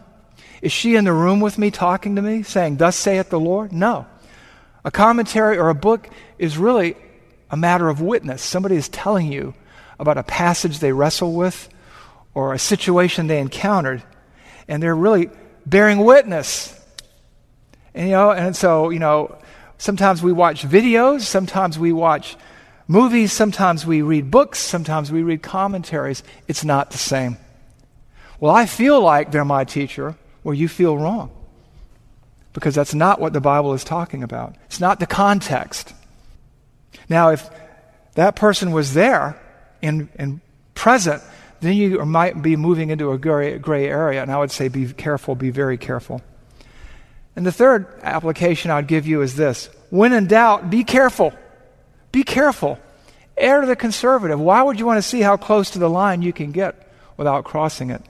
Is 0.62 0.72
she 0.72 0.94
in 0.94 1.04
the 1.04 1.12
room 1.12 1.40
with 1.40 1.58
me 1.58 1.70
talking 1.70 2.16
to 2.16 2.22
me, 2.22 2.42
saying, 2.42 2.76
Thus 2.76 2.96
saith 2.96 3.30
the 3.30 3.40
Lord? 3.40 3.72
No. 3.72 4.06
A 4.84 4.90
commentary 4.90 5.58
or 5.58 5.68
a 5.68 5.74
book 5.74 6.08
is 6.38 6.58
really 6.58 6.96
a 7.50 7.56
matter 7.56 7.88
of 7.88 8.00
witness. 8.00 8.42
Somebody 8.42 8.76
is 8.76 8.88
telling 8.88 9.32
you 9.32 9.54
about 9.98 10.18
a 10.18 10.22
passage 10.22 10.78
they 10.78 10.92
wrestle 10.92 11.34
with 11.34 11.68
or 12.34 12.54
a 12.54 12.58
situation 12.58 13.26
they 13.26 13.40
encountered, 13.40 14.02
and 14.68 14.82
they're 14.82 14.94
really 14.94 15.30
bearing 15.66 15.98
witness 15.98 16.80
and, 17.94 18.08
you 18.08 18.12
know, 18.12 18.30
and 18.30 18.54
so, 18.54 18.90
you 18.90 18.98
know, 18.98 19.38
sometimes 19.78 20.22
we 20.22 20.32
watch 20.32 20.62
videos, 20.62 21.22
sometimes 21.22 21.78
we 21.78 21.92
watch 21.92 22.36
movies, 22.86 23.32
sometimes 23.32 23.84
we 23.84 24.02
read 24.02 24.30
books, 24.30 24.58
sometimes 24.58 25.10
we 25.10 25.22
read 25.22 25.42
commentaries. 25.42 26.22
It's 26.46 26.64
not 26.64 26.90
the 26.90 26.98
same. 26.98 27.36
Well, 28.38 28.54
I 28.54 28.66
feel 28.66 29.00
like 29.00 29.32
they're 29.32 29.44
my 29.44 29.64
teacher. 29.64 30.16
Well, 30.44 30.54
you 30.54 30.68
feel 30.68 30.96
wrong. 30.96 31.30
Because 32.52 32.74
that's 32.74 32.94
not 32.94 33.20
what 33.20 33.32
the 33.32 33.40
Bible 33.40 33.74
is 33.74 33.84
talking 33.84 34.22
about. 34.22 34.56
It's 34.66 34.80
not 34.80 34.98
the 34.98 35.06
context. 35.06 35.92
Now, 37.08 37.30
if 37.30 37.48
that 38.14 38.36
person 38.36 38.72
was 38.72 38.94
there 38.94 39.40
and, 39.82 40.08
and 40.16 40.40
present, 40.74 41.22
then 41.60 41.74
you 41.74 42.04
might 42.04 42.40
be 42.42 42.56
moving 42.56 42.90
into 42.90 43.12
a 43.12 43.18
gray, 43.18 43.58
gray 43.58 43.86
area. 43.86 44.22
And 44.22 44.30
I 44.30 44.38
would 44.38 44.50
say 44.50 44.68
be 44.68 44.92
careful, 44.92 45.34
be 45.34 45.50
very 45.50 45.78
careful. 45.78 46.22
And 47.36 47.46
the 47.46 47.52
third 47.52 47.86
application 48.02 48.70
I'd 48.70 48.86
give 48.86 49.06
you 49.06 49.22
is 49.22 49.36
this 49.36 49.68
when 49.90 50.12
in 50.12 50.26
doubt, 50.26 50.70
be 50.70 50.84
careful. 50.84 51.32
Be 52.12 52.22
careful. 52.22 52.78
Err 53.36 53.60
to 53.60 53.66
the 53.66 53.76
conservative. 53.76 54.40
Why 54.40 54.62
would 54.62 54.78
you 54.78 54.86
want 54.86 54.98
to 54.98 55.02
see 55.02 55.20
how 55.20 55.36
close 55.36 55.70
to 55.70 55.78
the 55.78 55.88
line 55.88 56.22
you 56.22 56.32
can 56.32 56.52
get 56.52 56.90
without 57.16 57.44
crossing 57.44 57.90
it? 57.90 58.02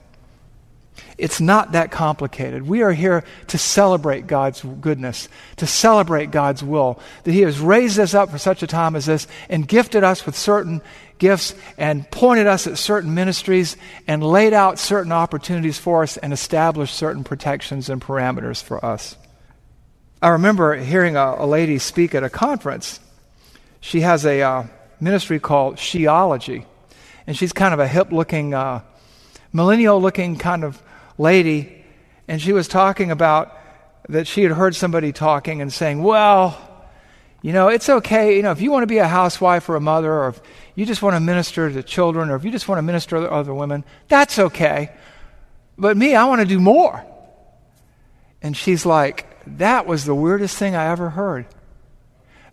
It's 1.17 1.39
not 1.39 1.73
that 1.73 1.91
complicated. 1.91 2.67
We 2.67 2.81
are 2.81 2.91
here 2.91 3.23
to 3.47 3.57
celebrate 3.57 4.27
God's 4.27 4.61
goodness, 4.61 5.29
to 5.57 5.67
celebrate 5.67 6.31
God's 6.31 6.63
will, 6.63 6.99
that 7.23 7.31
He 7.31 7.41
has 7.41 7.59
raised 7.59 7.99
us 7.99 8.13
up 8.13 8.31
for 8.31 8.37
such 8.37 8.63
a 8.63 8.67
time 8.67 8.95
as 8.95 9.05
this 9.05 9.27
and 9.49 9.67
gifted 9.67 10.03
us 10.03 10.25
with 10.25 10.35
certain 10.37 10.81
gifts 11.19 11.53
and 11.77 12.09
pointed 12.09 12.47
us 12.47 12.65
at 12.65 12.79
certain 12.79 13.13
ministries 13.13 13.77
and 14.07 14.23
laid 14.23 14.53
out 14.53 14.79
certain 14.79 15.11
opportunities 15.11 15.77
for 15.77 16.01
us 16.01 16.17
and 16.17 16.33
established 16.33 16.95
certain 16.95 17.23
protections 17.23 17.89
and 17.89 18.01
parameters 18.01 18.61
for 18.61 18.83
us. 18.83 19.15
I 20.21 20.29
remember 20.29 20.75
hearing 20.75 21.15
a, 21.15 21.35
a 21.37 21.45
lady 21.45 21.77
speak 21.77 22.15
at 22.15 22.23
a 22.23 22.29
conference. 22.29 22.99
She 23.79 24.01
has 24.01 24.25
a 24.25 24.41
uh, 24.41 24.63
ministry 24.99 25.39
called 25.39 25.75
Sheology, 25.75 26.65
and 27.27 27.37
she's 27.37 27.53
kind 27.53 27.73
of 27.73 27.79
a 27.79 27.87
hip 27.87 28.11
looking, 28.11 28.53
uh, 28.53 28.81
millennial 29.53 30.01
looking 30.01 30.37
kind 30.37 30.63
of 30.63 30.81
lady. 31.21 31.83
And 32.27 32.41
she 32.41 32.53
was 32.53 32.67
talking 32.67 33.11
about 33.11 33.57
that 34.09 34.27
she 34.27 34.43
had 34.43 34.51
heard 34.51 34.75
somebody 34.75 35.11
talking 35.11 35.61
and 35.61 35.71
saying, 35.71 36.01
Well, 36.01 36.57
you 37.41 37.53
know, 37.53 37.69
it's 37.69 37.89
okay. 37.89 38.35
You 38.35 38.43
know, 38.43 38.51
if 38.51 38.61
you 38.61 38.71
want 38.71 38.83
to 38.83 38.87
be 38.87 38.99
a 38.99 39.07
housewife 39.07 39.67
or 39.69 39.75
a 39.75 39.81
mother, 39.81 40.11
or 40.11 40.29
if 40.29 40.41
you 40.75 40.85
just 40.85 41.01
want 41.01 41.15
to 41.15 41.19
minister 41.19 41.71
to 41.71 41.83
children, 41.83 42.29
or 42.29 42.35
if 42.35 42.43
you 42.43 42.51
just 42.51 42.67
want 42.67 42.77
to 42.77 42.83
minister 42.83 43.19
to 43.19 43.31
other 43.31 43.53
women, 43.53 43.83
that's 44.07 44.37
okay. 44.37 44.91
But 45.77 45.97
me, 45.97 46.13
I 46.13 46.25
want 46.25 46.41
to 46.41 46.47
do 46.47 46.59
more. 46.59 47.03
And 48.43 48.55
she's 48.55 48.85
like, 48.85 49.25
that 49.57 49.87
was 49.87 50.05
the 50.05 50.13
weirdest 50.13 50.57
thing 50.57 50.75
I 50.75 50.91
ever 50.91 51.09
heard. 51.09 51.47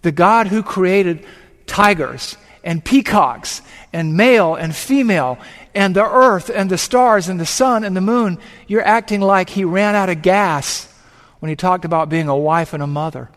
The 0.03 0.13
God 0.13 0.47
who 0.47 0.63
created 0.63 1.27
tigers 1.67 2.37
and 2.65 2.85
peacocks 2.85 3.63
and 3.93 4.17
male 4.17 4.55
and 4.55 4.75
female 4.75 5.39
and 5.75 5.95
the 5.95 6.05
earth 6.05 6.51
and 6.51 6.71
the 6.71 6.79
stars 6.79 7.29
and 7.29 7.39
the 7.39 7.47
sun 7.47 7.85
and 7.85 7.97
the 7.97 8.01
moon, 8.01 8.39
you're 8.67 8.85
acting 8.85 9.21
like 9.21 9.51
he 9.51 9.65
ran 9.65 9.95
out 9.95 10.09
of 10.09 10.23
gas 10.23 10.93
when 11.41 11.51
he 11.51 11.57
talked 11.57 11.85
about 11.85 12.09
being 12.09 12.29
a 12.29 12.37
wife 12.37 12.73
and 12.73 12.83
a 12.83 12.87
mother 12.87 13.31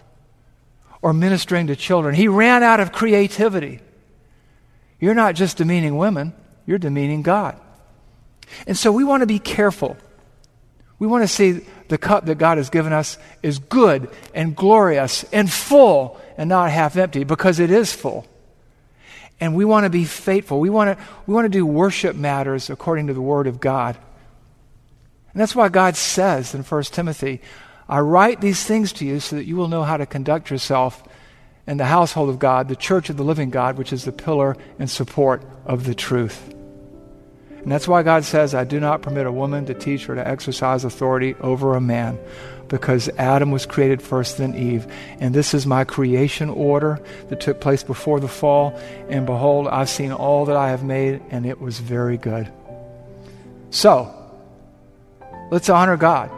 or 1.01 1.13
ministering 1.13 1.67
to 1.67 1.75
children. 1.75 2.15
He 2.15 2.27
ran 2.27 2.63
out 2.63 2.79
of 2.79 2.91
creativity. 2.91 3.79
You're 4.99 5.15
not 5.15 5.35
just 5.35 5.57
demeaning 5.57 5.97
women, 5.97 6.33
you're 6.65 6.77
demeaning 6.77 7.21
God. 7.21 7.59
And 8.67 8.77
so 8.77 8.91
we 8.91 9.03
want 9.03 9.21
to 9.21 9.27
be 9.27 9.39
careful. 9.39 9.97
We 10.99 11.07
want 11.07 11.23
to 11.23 11.27
see 11.27 11.65
the 11.87 11.97
cup 11.97 12.25
that 12.27 12.37
God 12.37 12.57
has 12.57 12.69
given 12.69 12.93
us 12.93 13.17
is 13.41 13.57
good 13.57 14.09
and 14.35 14.55
glorious 14.55 15.23
and 15.33 15.51
full 15.51 16.21
and 16.37 16.49
not 16.49 16.69
half 16.69 16.95
empty 16.95 17.23
because 17.23 17.59
it 17.59 17.71
is 17.71 17.91
full. 17.91 18.25
And 19.41 19.55
we 19.55 19.65
want 19.65 19.85
to 19.85 19.89
be 19.89 20.05
faithful. 20.05 20.59
We 20.59 20.69
want 20.69 20.97
to, 20.97 21.05
we 21.25 21.33
want 21.33 21.45
to 21.45 21.49
do 21.49 21.65
worship 21.65 22.15
matters 22.15 22.69
according 22.69 23.07
to 23.07 23.13
the 23.13 23.21
Word 23.21 23.47
of 23.47 23.59
God. 23.59 23.97
And 25.33 25.41
that's 25.41 25.55
why 25.55 25.67
God 25.67 25.95
says 25.95 26.53
in 26.53 26.63
1 26.63 26.83
Timothy, 26.83 27.41
I 27.89 27.99
write 27.99 28.39
these 28.39 28.63
things 28.63 28.93
to 28.93 29.05
you 29.05 29.19
so 29.19 29.35
that 29.35 29.45
you 29.45 29.55
will 29.55 29.67
know 29.67 29.83
how 29.83 29.97
to 29.97 30.05
conduct 30.05 30.51
yourself 30.51 31.03
in 31.65 31.77
the 31.77 31.85
household 31.85 32.29
of 32.29 32.39
God, 32.39 32.67
the 32.67 32.75
church 32.75 33.09
of 33.09 33.17
the 33.17 33.23
living 33.23 33.49
God, 33.49 33.77
which 33.77 33.91
is 33.91 34.05
the 34.05 34.11
pillar 34.11 34.55
and 34.77 34.89
support 34.89 35.43
of 35.65 35.85
the 35.85 35.95
truth. 35.95 36.53
And 37.61 37.71
that's 37.71 37.87
why 37.87 38.01
God 38.01 38.23
says, 38.23 38.55
I 38.55 38.63
do 38.63 38.79
not 38.79 39.01
permit 39.01 39.27
a 39.27 39.31
woman 39.31 39.65
to 39.67 39.73
teach 39.73 40.09
or 40.09 40.15
to 40.15 40.27
exercise 40.27 40.83
authority 40.83 41.35
over 41.41 41.75
a 41.75 41.81
man, 41.81 42.17
because 42.69 43.07
Adam 43.17 43.51
was 43.51 43.65
created 43.67 44.01
first, 44.01 44.37
then 44.37 44.55
Eve. 44.55 44.91
And 45.19 45.35
this 45.35 45.53
is 45.53 45.67
my 45.67 45.83
creation 45.83 46.49
order 46.49 46.99
that 47.29 47.39
took 47.39 47.61
place 47.61 47.83
before 47.83 48.19
the 48.19 48.27
fall. 48.27 48.79
And 49.09 49.25
behold, 49.25 49.67
I've 49.67 49.89
seen 49.89 50.11
all 50.11 50.45
that 50.45 50.55
I 50.55 50.69
have 50.69 50.83
made, 50.83 51.21
and 51.29 51.45
it 51.45 51.61
was 51.61 51.79
very 51.79 52.17
good. 52.17 52.51
So, 53.69 54.11
let's 55.51 55.69
honor 55.69 55.97
God. 55.97 56.31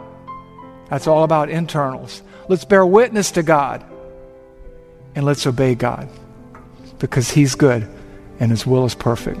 That's 0.90 1.06
all 1.06 1.24
about 1.24 1.48
internals. 1.48 2.22
Let's 2.48 2.64
bear 2.64 2.84
witness 2.84 3.30
to 3.32 3.42
God 3.42 3.82
and 5.14 5.24
let's 5.24 5.46
obey 5.46 5.74
God 5.74 6.08
because 6.98 7.30
He's 7.30 7.54
good 7.54 7.88
and 8.38 8.50
His 8.50 8.66
will 8.66 8.84
is 8.84 8.94
perfect. 8.94 9.40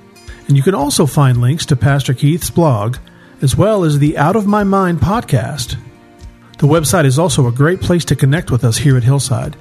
And 0.51 0.57
you 0.57 0.63
can 0.63 0.75
also 0.75 1.05
find 1.05 1.39
links 1.39 1.65
to 1.67 1.77
Pastor 1.77 2.13
Keith's 2.13 2.49
blog, 2.49 2.97
as 3.41 3.55
well 3.55 3.85
as 3.85 3.99
the 3.99 4.17
Out 4.17 4.35
of 4.35 4.47
My 4.47 4.65
Mind 4.65 4.99
podcast. 4.99 5.77
The 6.57 6.67
website 6.67 7.05
is 7.05 7.17
also 7.17 7.47
a 7.47 7.53
great 7.53 7.79
place 7.79 8.03
to 8.03 8.17
connect 8.17 8.51
with 8.51 8.65
us 8.65 8.77
here 8.77 8.97
at 8.97 9.05
Hillside. 9.05 9.55